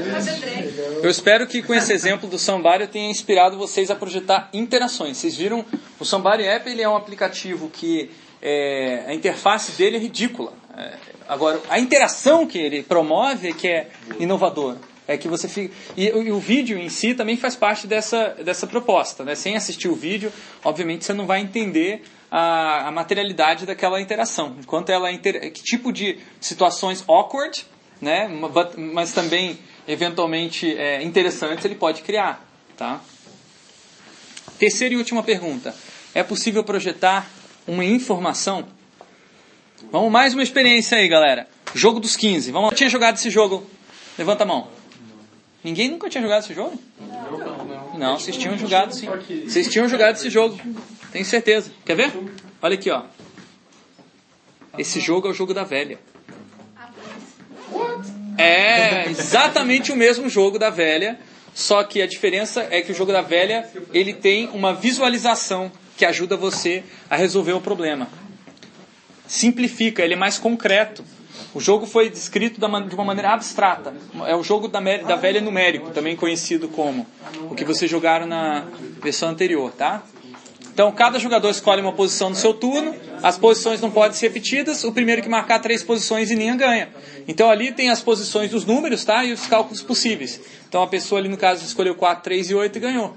[0.02, 1.04] veste.
[1.04, 5.18] Eu espero que com esse exemplo do Somebody eu tenha inspirado vocês a projetar interações.
[5.18, 5.64] Vocês viram,
[6.00, 8.10] o Somebody App ele é um aplicativo que
[8.42, 10.54] é, a interface dele é ridícula.
[10.76, 10.96] É,
[11.28, 13.90] agora, a interação que ele promove é que é
[14.20, 14.78] inovador.
[15.08, 15.74] É que você fica.
[15.96, 19.24] E, e o vídeo em si também faz parte dessa, dessa proposta.
[19.24, 19.36] Né?
[19.36, 20.32] Sem assistir o vídeo,
[20.64, 22.04] obviamente você não vai entender
[22.36, 24.56] a, a materialidade daquela interação.
[24.60, 25.52] Enquanto ela é inter...
[25.52, 27.64] que tipo de situações awkward,
[28.02, 28.28] né?
[28.52, 32.44] but- mas também eventualmente é, interessantes ele pode criar.
[32.76, 33.00] Tá?
[34.58, 35.76] Terceira e última pergunta.
[36.16, 37.30] É possível projetar
[37.68, 38.66] uma informação?
[39.92, 41.48] Vamos mais uma experiência aí, galera.
[41.76, 42.52] Jogo dos 15.
[42.52, 42.76] Vamos lá.
[42.76, 43.70] Tinha jogado esse jogo?
[44.18, 44.70] Levanta a mão.
[45.64, 46.80] Ninguém nunca tinha jogado esse jogo?
[47.96, 49.08] Não, vocês tinham jogado sim.
[49.48, 50.60] Vocês tinham jogado esse jogo.
[51.14, 51.72] Tenho certeza.
[51.86, 52.12] Quer ver?
[52.60, 53.04] Olha aqui, ó.
[54.80, 56.00] Esse jogo é o jogo da velha.
[58.36, 61.20] É exatamente o mesmo jogo da velha,
[61.54, 66.04] só que a diferença é que o jogo da velha ele tem uma visualização que
[66.04, 68.08] ajuda você a resolver o problema.
[69.28, 71.06] Simplifica, ele é mais concreto.
[71.54, 73.94] O jogo foi descrito de uma maneira abstrata.
[74.26, 77.06] É o jogo da, da velha numérico, também conhecido como
[77.52, 78.66] o que vocês jogaram na
[79.00, 80.04] versão anterior, tá?
[80.74, 84.84] Então, cada jogador escolhe uma posição no seu turno, as posições não podem ser repetidas,
[84.84, 86.90] o primeiro que marcar três posições em linha ganha.
[87.28, 89.24] Então, ali tem as posições dos números tá?
[89.24, 90.42] e os cálculos possíveis.
[90.68, 93.16] Então, a pessoa ali, no caso, escolheu 4, 3 e 8 e ganhou.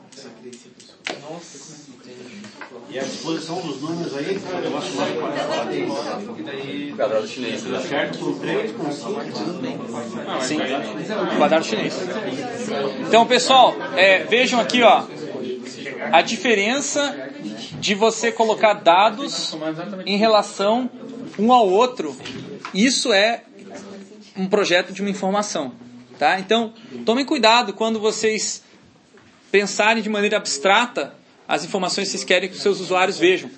[2.90, 5.10] E a disposição dos números aí, o negócio mais
[6.92, 7.62] O quadrado chinês.
[7.88, 9.10] Certo por 3, com 5.
[10.40, 10.58] Sim,
[11.36, 11.94] quadrado chinês.
[13.08, 15.04] Então, pessoal, é, vejam aqui, ó,
[16.12, 17.30] a diferença
[17.80, 19.56] de você colocar dados
[20.04, 20.90] em relação
[21.38, 22.16] um ao outro.
[22.72, 23.42] Isso é
[24.36, 25.72] um projeto de uma informação,
[26.18, 26.38] tá?
[26.38, 26.72] Então,
[27.04, 28.62] tomem cuidado quando vocês
[29.50, 31.14] pensarem de maneira abstrata
[31.48, 33.50] as informações que vocês querem que os seus usuários vejam.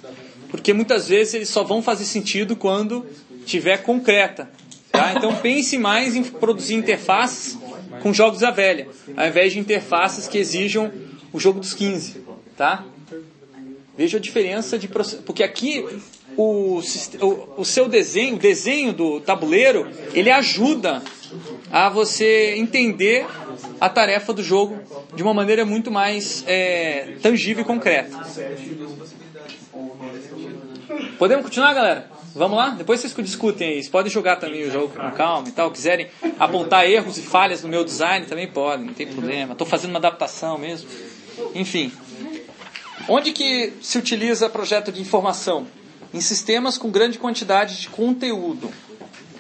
[0.51, 3.07] Porque muitas vezes eles só vão fazer sentido quando
[3.45, 4.51] tiver concreta.
[4.93, 5.15] Tá?
[5.17, 7.59] Então pense mais em produzir interfaces
[8.03, 10.91] com jogos da velha, ao invés de interfaces que exijam
[11.33, 12.25] o jogo dos 15.
[12.57, 12.85] Tá?
[13.97, 14.89] Veja a diferença de
[15.27, 15.85] porque aqui
[16.37, 16.81] o,
[17.21, 21.03] o, o seu desenho, o desenho do tabuleiro, ele ajuda
[21.71, 23.27] a você entender
[23.81, 24.79] a tarefa do jogo
[25.15, 28.17] de uma maneira muito mais é, tangível e concreta.
[31.19, 32.09] Podemos continuar, galera?
[32.35, 32.71] Vamos lá?
[32.71, 33.75] Depois vocês discutem aí.
[33.75, 35.71] Vocês podem jogar também o jogo com calma e tal.
[35.73, 36.07] Quiserem
[36.39, 39.53] apontar erros e falhas no meu design, também podem, não tem problema.
[39.53, 40.89] Estou fazendo uma adaptação mesmo.
[41.55, 41.93] Enfim.
[43.09, 45.67] Onde que se utiliza projeto de informação?
[46.13, 48.71] Em sistemas com grande quantidade de conteúdo.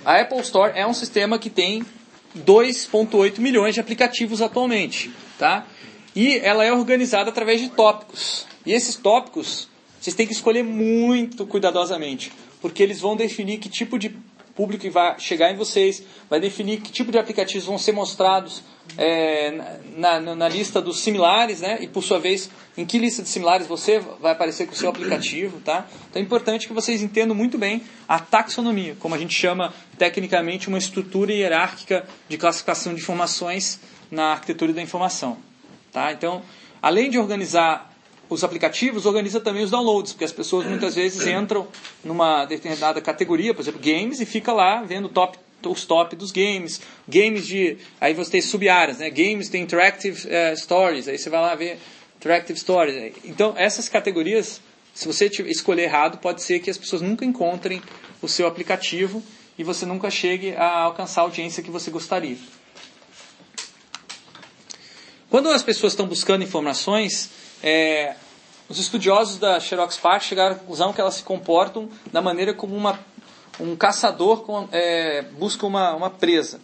[0.05, 1.84] A Apple Store é um sistema que tem
[2.36, 5.66] 2.8 milhões de aplicativos atualmente, tá?
[6.14, 8.46] E ela é organizada através de tópicos.
[8.64, 9.68] E esses tópicos
[10.01, 14.16] vocês têm que escolher muito cuidadosamente, porque eles vão definir que tipo de
[14.55, 18.62] público vai chegar em vocês, vai definir que tipo de aplicativos vão ser mostrados
[18.97, 21.78] é, na, na, lista dos similares, né?
[21.80, 24.89] E por sua vez, em que lista de similares você vai aparecer com o seu
[24.89, 25.86] aplicativo, tá?
[26.09, 30.68] Então é importante que vocês entendam muito bem a taxonomia, como a gente chama tecnicamente
[30.68, 33.80] uma estrutura hierárquica de classificação de informações
[34.11, 35.36] na arquitetura da informação,
[35.93, 36.12] tá?
[36.12, 36.43] Então,
[36.80, 37.89] além de organizar
[38.28, 41.66] os aplicativos, organiza também os downloads, porque as pessoas muitas vezes entram
[42.05, 46.80] numa determinada categoria, por exemplo, games, e fica lá vendo top, os top dos games,
[47.06, 47.78] games de.
[48.00, 49.11] Aí você tem sub-áreas, né?
[49.11, 51.78] Games tem interactive uh, stories, aí você vai lá ver
[52.16, 53.14] interactive stories.
[53.24, 54.61] Então, essas categorias,
[54.94, 57.82] se você escolher errado, pode ser que as pessoas nunca encontrem
[58.20, 59.22] o seu aplicativo
[59.59, 62.36] e você nunca chegue a alcançar a audiência que você gostaria.
[65.30, 67.30] Quando as pessoas estão buscando informações,
[67.62, 68.14] é,
[68.68, 72.74] os estudiosos da Xerox Park chegaram à conclusão que elas se comportam da maneira como
[72.74, 72.98] uma,
[73.61, 76.61] um caçador com, é, busca uma, uma presa.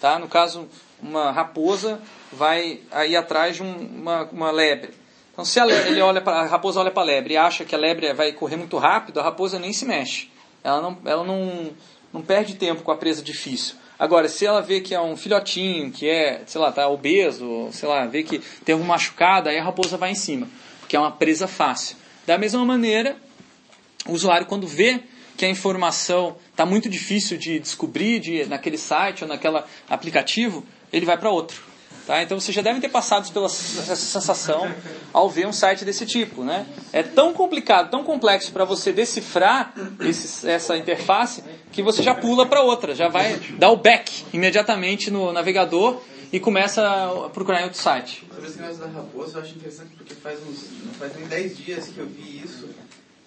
[0.00, 0.18] Tá?
[0.18, 0.68] No caso,
[1.00, 2.00] uma raposa
[2.32, 4.94] vai ir atrás de um, uma, uma lebre.
[5.32, 7.64] Então, se a, lebre, ele olha pra, a raposa olha para a lebre e acha
[7.64, 10.30] que a lebre vai correr muito rápido, a raposa nem se mexe.
[10.62, 11.70] Ela não, ela não,
[12.12, 13.76] não perde tempo com a presa difícil.
[13.98, 17.88] Agora, se ela vê que é um filhotinho, que é, sei lá, tá obeso, sei
[17.88, 20.48] lá, vê que tem alguma machucada, aí a raposa vai em cima,
[20.80, 21.96] porque é uma presa fácil.
[22.26, 23.16] Da mesma maneira,
[24.06, 25.00] o usuário quando vê
[25.42, 31.04] que a informação está muito difícil de descobrir de, naquele site ou naquele aplicativo, ele
[31.04, 31.60] vai para outro.
[32.06, 32.22] Tá?
[32.22, 34.72] Então vocês já devem ter passado pela essa sensação
[35.12, 36.44] ao ver um site desse tipo.
[36.44, 36.64] Né?
[36.92, 42.46] É tão complicado, tão complexo para você decifrar esse, essa interface que você já pula
[42.46, 46.00] para outra, já vai dar o back imediatamente no navegador
[46.32, 46.82] e começa
[47.26, 48.24] a procurar em outro site.
[48.30, 50.66] Da raposa, eu acho interessante porque faz uns,
[50.98, 52.61] faz nem 10 dias que eu vi isso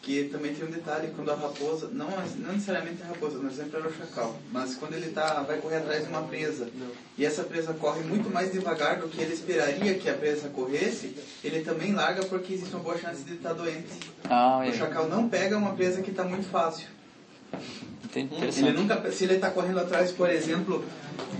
[0.06, 3.80] que também tem um detalhe, quando a raposa, não, não necessariamente a raposa, no exemplo
[3.80, 6.70] era o chacal, mas quando ele tá, vai correr atrás de uma presa,
[7.18, 11.16] e essa presa corre muito mais devagar do que ele esperaria que a presa corresse,
[11.44, 13.90] ele também larga porque existe uma boa chance de ele estar tá doente.
[14.26, 14.70] Ah, é.
[14.70, 16.88] O chacal não pega uma presa que está muito fácil.
[18.16, 20.86] Ele nunca, se ele está correndo atrás, por exemplo,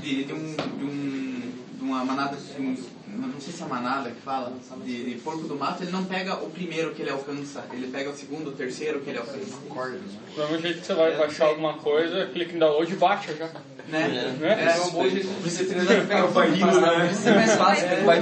[0.02, 2.76] de, de, um, de, um, de uma manada de um,
[3.18, 4.54] não sei se é manada que fala,
[4.84, 8.10] de, de, porco do mato, ele não pega o primeiro que ele alcança, ele pega
[8.10, 9.58] o segundo, o terceiro que ele alcança.
[9.58, 13.50] Do mesmo jeito que você vai baixar alguma coisa, clica em download e baixa já.
[13.88, 14.36] Né?
[14.42, 17.44] É, é, um bom jeito de né?
[17.44, 18.20] É fácil, vai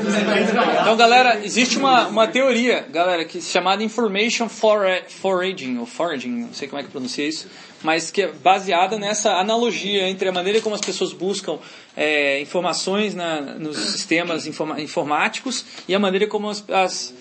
[0.81, 6.67] Então, galera, existe uma, uma teoria, galera, que chamada Information Foraging, ou Foraging, não sei
[6.67, 7.47] como é que pronuncia isso,
[7.81, 11.57] mas que é baseada nessa analogia entre a maneira como as pessoas buscam
[11.95, 17.13] é, informações na, nos sistemas informa, informáticos e a maneira como as, as,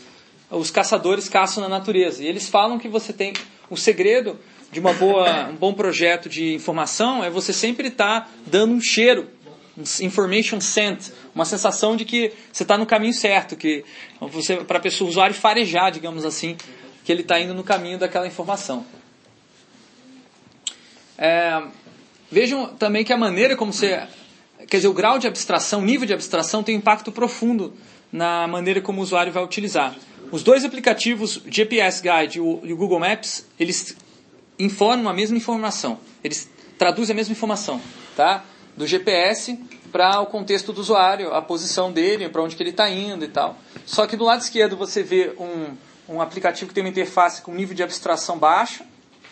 [0.51, 2.25] os caçadores caçam na natureza.
[2.25, 3.35] E eles falam que você tem
[3.71, 4.39] o segredo
[4.73, 8.81] de uma boa, um bom projeto de informação é você sempre estar tá dando um
[8.81, 9.29] cheiro,
[9.77, 13.85] um information scent, uma sensação de que você está no caminho certo, que
[14.19, 16.57] você para a pessoa, o usuário farejar, digamos assim,
[17.05, 18.87] que ele está indo no caminho daquela informação.
[21.19, 21.63] É,
[22.31, 24.09] vejam também que a maneira como você,
[24.69, 27.75] quer dizer, o grau de abstração, o nível de abstração tem um impacto profundo
[28.11, 29.95] na maneira como o usuário vai utilizar.
[30.31, 32.41] Os dois aplicativos, GPS Guide e
[32.73, 33.95] o Google Maps, eles
[34.59, 35.99] informam a mesma informação.
[36.23, 37.81] Eles traduzem a mesma informação,
[38.17, 38.45] tá?
[38.77, 39.59] Do GPS
[39.93, 43.29] para o contexto do usuário, a posição dele, para onde que ele está indo e
[43.29, 43.57] tal.
[43.85, 47.55] Só que do lado esquerdo você vê um, um aplicativo que tem uma interface com
[47.55, 48.83] nível de abstração baixo,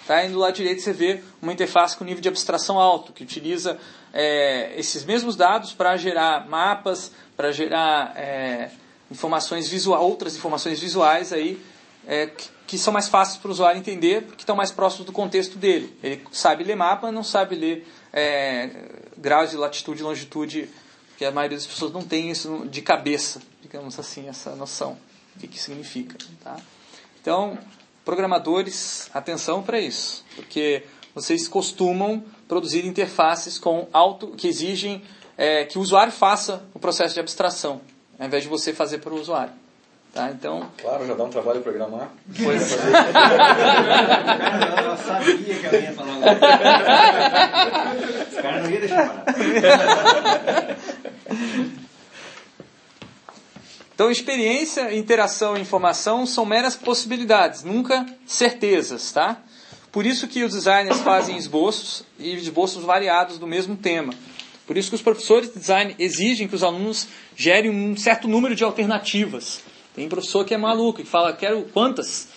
[0.07, 0.25] tá?
[0.25, 3.79] e do lado direito você vê uma interface com nível de abstração alto, que utiliza
[4.13, 8.71] é, esses mesmos dados para gerar mapas, para gerar é,
[9.11, 11.61] informações visuais, outras informações visuais aí,
[12.07, 12.31] é,
[12.71, 15.93] que são mais fáceis para o usuário entender, porque estão mais próximos do contexto dele.
[16.05, 18.71] Ele sabe ler mapa, não sabe ler é,
[19.19, 20.71] graus de latitude e longitude,
[21.09, 24.97] porque a maioria das pessoas não tem isso de cabeça, digamos assim, essa noção
[25.35, 26.17] do que, que significa.
[26.45, 26.59] Tá?
[27.21, 27.59] Então,
[28.05, 35.03] programadores, atenção para isso, porque vocês costumam produzir interfaces com alto que exigem
[35.37, 37.81] é, que o usuário faça o processo de abstração.
[38.17, 39.60] ao invés de você fazer para o usuário.
[40.13, 40.31] Tá?
[40.31, 42.09] Então, Claro, já dá um trabalho programar.
[42.43, 42.77] Pois é.
[44.79, 46.19] Ela sabia que ela ia falar.
[48.29, 49.25] Os caras não iam deixar parar.
[53.95, 59.37] Então, experiência, interação e informação são meras possibilidades, nunca certezas, tá?
[59.93, 64.15] Por isso que os designers fazem esboços e esboços variados do mesmo tema.
[64.67, 68.55] Por isso que os professores de design exigem que os alunos gerem um certo número
[68.55, 69.61] de alternativas.
[70.01, 72.29] Tem professor que é maluco, que fala, quero quantas?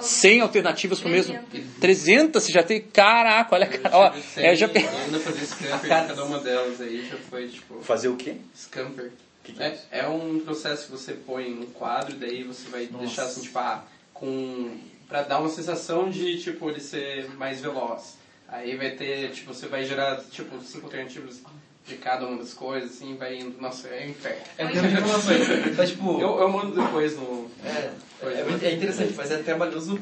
[0.00, 1.38] 100 alternativas para o mesmo.
[1.80, 2.80] 300, você já tem.
[2.80, 3.68] Caraca, olha.
[3.92, 7.82] Ó, é, já pe- ainda fazer scamper cada uma delas aí já foi tipo.
[7.82, 8.36] Fazer o quê?
[8.56, 9.12] Scamper.
[9.44, 12.68] Que que é é, é um processo que você põe num quadro e daí você
[12.68, 13.84] vai deixar assim, tipo, ah,
[14.14, 14.70] com.
[15.08, 18.16] pra dar uma sensação de tipo ele ser mais veloz.
[18.48, 21.40] Aí vai ter, tipo, você vai gerar tipo cinco alternativas
[21.86, 23.60] de cada uma das coisas, assim, vai indo.
[23.60, 24.42] Nossa, é inferno.
[24.58, 25.76] É de informações.
[25.76, 27.48] Mas, tipo, Eu, eu mando depois no.
[27.64, 27.90] É,
[28.22, 29.98] é, é interessante, mas é trabalhoso.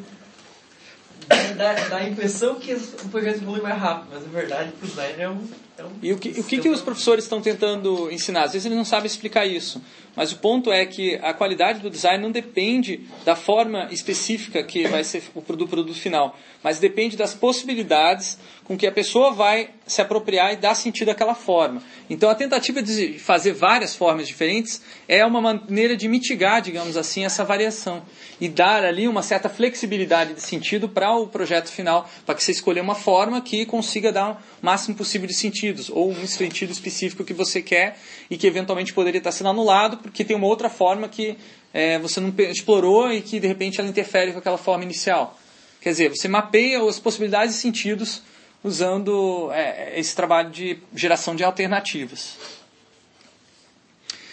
[1.57, 5.23] Dá, dá a impressão que o projeto evolui mais rápido, mas na verdade pro design
[5.23, 5.49] é um.
[5.79, 8.45] Um E o que, o que, que os professores estão tentando ensinar?
[8.45, 9.83] Às vezes eles não sabem explicar isso.
[10.17, 14.87] Mas o ponto é que a qualidade do design não depende da forma específica que
[14.87, 19.71] vai ser o produ- produto final, mas depende das possibilidades com que a pessoa vai
[19.87, 21.83] se apropriar e dar sentido àquela forma.
[22.09, 27.25] Então a tentativa de fazer várias formas diferentes é uma maneira de mitigar, digamos assim,
[27.25, 28.03] essa variação
[28.41, 32.53] e dar ali uma certa flexibilidade de sentido para o projeto final, para que você
[32.53, 35.35] escolha uma forma que consiga dar o máximo possível de
[35.65, 37.97] sentidos ou um sentido específico que você quer
[38.29, 41.37] e que eventualmente poderia estar sendo anulado porque tem uma outra forma que
[41.73, 45.39] eh, você não explorou e que de repente ela interfere com aquela forma inicial.
[45.81, 48.23] Quer dizer, você mapeia as possibilidades e sentidos
[48.63, 52.37] usando eh, esse trabalho de geração de alternativas.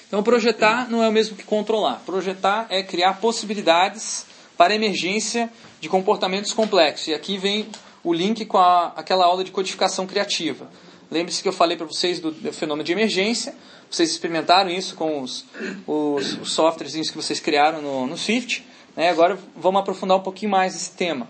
[0.07, 2.01] Então, projetar não é o mesmo que controlar.
[2.05, 4.25] Projetar é criar possibilidades
[4.57, 7.07] para emergência de comportamentos complexos.
[7.07, 7.69] E aqui vem
[8.03, 10.69] o link com a, aquela aula de codificação criativa.
[11.11, 13.53] Lembre-se que eu falei para vocês do, do fenômeno de emergência.
[13.89, 15.45] Vocês experimentaram isso com os,
[15.85, 18.65] os, os softwares que vocês criaram no, no Swift.
[18.95, 19.09] Né?
[19.09, 21.27] Agora vamos aprofundar um pouquinho mais esse tema.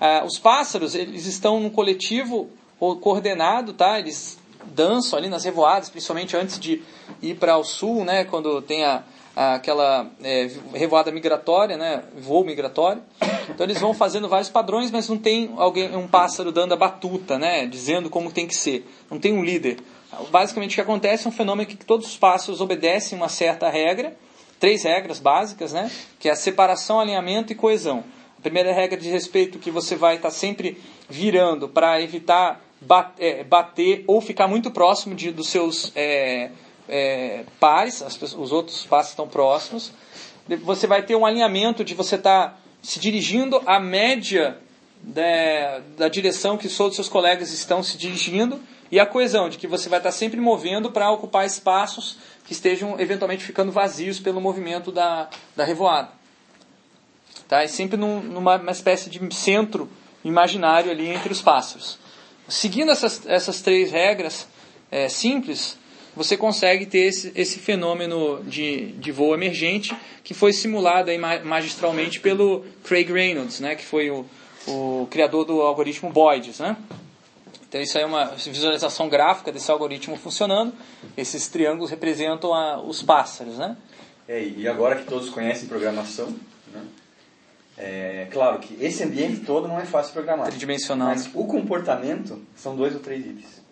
[0.00, 2.48] Ah, os pássaros, eles estão num coletivo
[3.00, 3.98] coordenado, tá?
[3.98, 6.82] Eles dançam ali nas revoadas, principalmente antes de
[7.22, 8.24] ir para o sul, né?
[8.24, 9.02] Quando tem a-
[9.36, 12.02] aquela é, revoada migratória, né?
[12.18, 13.02] Voo migratório.
[13.48, 17.38] Então eles vão fazendo vários padrões, mas não tem alguém, um pássaro dando a batuta,
[17.38, 17.66] né?
[17.66, 18.88] Dizendo como tem que ser.
[19.10, 19.76] Não tem um líder.
[20.30, 24.16] Basicamente o que acontece é um fenômeno que todos os pássaros obedecem uma certa regra,
[24.58, 25.90] três regras básicas, né?
[26.18, 28.02] Que é a separação, alinhamento e coesão.
[28.38, 33.44] A primeira regra de respeito que você vai estar sempre virando para evitar ba- é,
[33.44, 36.50] bater ou ficar muito próximo de, dos seus é,
[36.88, 39.92] é, pares, as os outros pares estão próximos.
[40.62, 44.58] Você vai ter um alinhamento de você estar se dirigindo à média
[45.02, 48.60] da, da direção que todos os seus colegas estão se dirigindo
[48.90, 52.98] e a coesão, de que você vai estar sempre movendo para ocupar espaços que estejam
[53.00, 56.10] eventualmente ficando vazios pelo movimento da, da revoada.
[57.48, 57.64] Tá?
[57.64, 59.90] E sempre num- numa uma espécie de centro
[60.24, 61.98] imaginário ali entre os pássaros.
[62.48, 64.46] Seguindo essas, essas três regras
[64.90, 65.76] é, simples,
[66.16, 69.94] você consegue ter esse, esse fenômeno de, de voo emergente
[70.24, 74.24] que foi simulado aí ma- magistralmente pelo Craig Reynolds, né, que foi o,
[74.66, 76.58] o criador do algoritmo Boids.
[76.58, 76.76] Né?
[77.68, 80.72] Então isso aí é uma visualização gráfica desse algoritmo funcionando.
[81.16, 83.58] Esses triângulos representam a- os pássaros.
[83.58, 83.76] Né?
[84.26, 86.34] É, e agora que todos conhecem programação,
[86.72, 86.82] né?
[87.78, 90.48] é claro que esse ambiente todo não é fácil programar.
[90.48, 91.08] Tridimensional.
[91.08, 93.65] Mas o comportamento são dois ou três itens.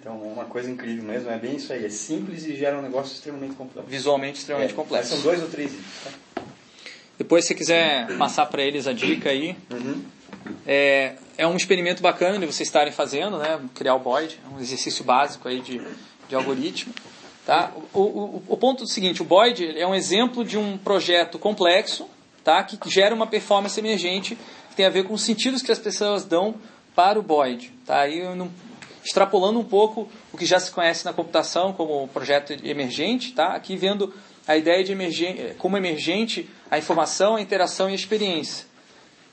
[0.00, 1.84] Então é uma coisa incrível mesmo, é bem isso aí.
[1.84, 3.90] É simples e gera um negócio extremamente complexo.
[3.90, 5.10] Visualmente extremamente É, complexo.
[5.14, 5.86] São dois ou três itens.
[6.02, 6.42] Tá?
[7.18, 9.54] Depois, se quiser passar para eles a dica aí,
[10.66, 13.60] é, é um experimento bacana de vocês estarem fazendo, né?
[13.74, 15.82] Criar o Boyd, é um exercício básico aí de,
[16.30, 16.94] de algoritmo.
[17.44, 17.72] Tá?
[17.92, 21.38] O, o, o ponto é o seguinte, o Boyd é um exemplo de um projeto
[21.38, 22.08] complexo,
[22.42, 22.64] tá?
[22.64, 24.38] Que gera uma performance emergente
[24.70, 26.54] que tem a ver com os sentidos que as pessoas dão
[26.94, 27.70] para o Boyd.
[27.84, 28.00] Tá?
[28.00, 28.50] Aí eu não,
[29.04, 33.54] extrapolando um pouco o que já se conhece na computação como projeto emergente, tá?
[33.54, 34.12] Aqui vendo
[34.46, 38.66] a ideia de emergen como emergente a informação, a interação e a experiência.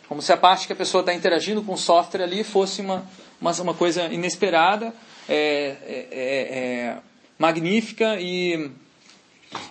[0.08, 3.06] Como se a parte que a pessoa está interagindo com o software ali fosse uma,
[3.42, 4.94] uma, uma coisa inesperada,
[5.28, 6.98] é, é, é, é,
[7.38, 8.72] magnífica e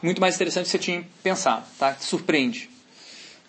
[0.03, 1.97] muito mais interessante do que você tinha pensado, tá?
[1.99, 2.68] Surpreende.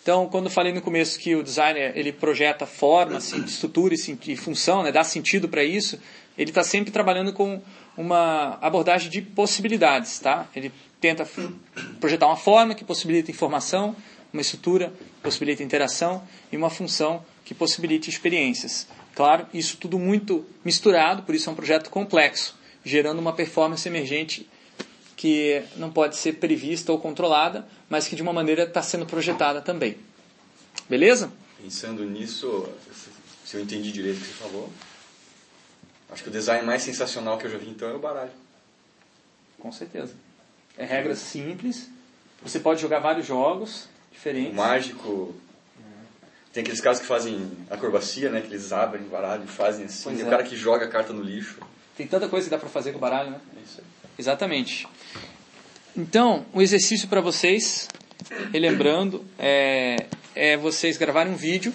[0.01, 4.31] Então, quando eu falei no começo que o designer ele projeta forma, assim, estrutura e,
[4.31, 5.99] e função, né, dá sentido para isso,
[6.38, 7.61] ele está sempre trabalhando com
[7.95, 10.47] uma abordagem de possibilidades, tá?
[10.55, 10.71] Ele
[11.01, 11.27] tenta
[11.99, 13.95] projetar uma forma que possibilita informação,
[14.31, 18.88] uma estrutura que possibilita interação e uma função que possibilite experiências.
[19.15, 24.47] Claro, isso tudo muito misturado, por isso é um projeto complexo, gerando uma performance emergente
[25.15, 29.59] que não pode ser prevista ou controlada, mas que de uma maneira está sendo projetada
[29.59, 29.97] também.
[30.88, 31.31] Beleza?
[31.59, 32.69] Pensando nisso,
[33.43, 34.71] se eu entendi direito o que você falou,
[36.11, 38.31] acho que o design mais sensacional que eu já vi então é o baralho.
[39.59, 40.13] Com certeza.
[40.77, 41.89] É regras simples.
[42.43, 44.53] Você pode jogar vários jogos diferentes.
[44.53, 45.35] O mágico.
[46.53, 48.41] Tem aqueles caras que fazem acrobacia, né?
[48.41, 50.03] Que eles abrem o baralho e fazem assim.
[50.03, 50.27] Pois Tem é.
[50.27, 51.59] o cara que joga a carta no lixo.
[51.95, 53.39] Tem tanta coisa que dá para fazer com o baralho, né?
[53.57, 53.85] É isso aí.
[54.17, 54.87] Exatamente.
[55.95, 57.87] Então, o exercício para vocês,
[58.51, 60.05] relembrando, é,
[60.35, 61.73] é vocês gravarem um vídeo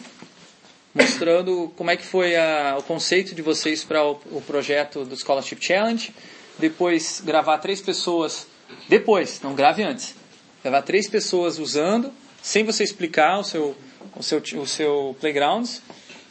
[0.95, 5.17] mostrando como é que foi a- o conceito de vocês para o, o projeto do
[5.17, 6.13] Scholarship Challenge.
[6.59, 8.47] Depois, gravar três pessoas.
[8.89, 10.15] Depois, não grave antes.
[10.63, 12.13] Gravar três pessoas usando,
[12.43, 13.77] sem você explicar o seu,
[14.17, 15.83] o seu, o seu playgrounds.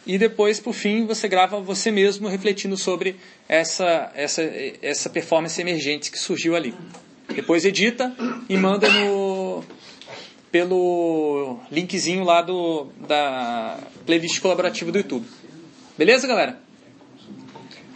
[0.05, 4.41] E depois, por fim, você grava você mesmo refletindo sobre essa, essa,
[4.81, 6.73] essa performance emergente que surgiu ali.
[7.29, 8.13] Depois edita
[8.49, 9.30] e manda no,
[10.51, 15.25] pelo linkzinho lá do, da playlist colaborativa do YouTube.
[15.97, 16.59] Beleza, galera?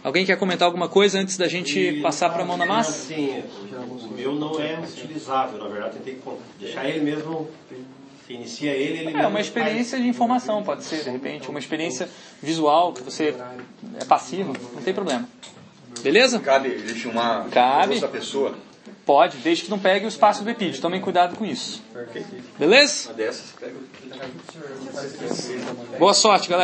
[0.02, 2.92] Alguém quer comentar alguma coisa antes da gente passar para a mão na massa?
[2.92, 3.42] Sim,
[3.72, 6.30] o meu não é utilizável, na verdade, tem que
[6.60, 7.50] deixar ele mesmo,
[8.24, 12.08] se inicia ele, ele É uma experiência de informação, pode ser, de repente, uma experiência
[12.40, 13.34] visual que você
[14.00, 15.28] é passivo, não tem problema.
[16.02, 16.38] Beleza?
[16.38, 17.94] Cabe ele filmar Cabe.
[17.94, 18.54] outra pessoa.
[19.06, 20.80] Pode, desde que não pegue o espaço do epídio.
[20.82, 21.80] Tomem cuidado com isso.
[22.58, 23.14] Beleza?
[25.96, 26.54] Boa sorte, galera.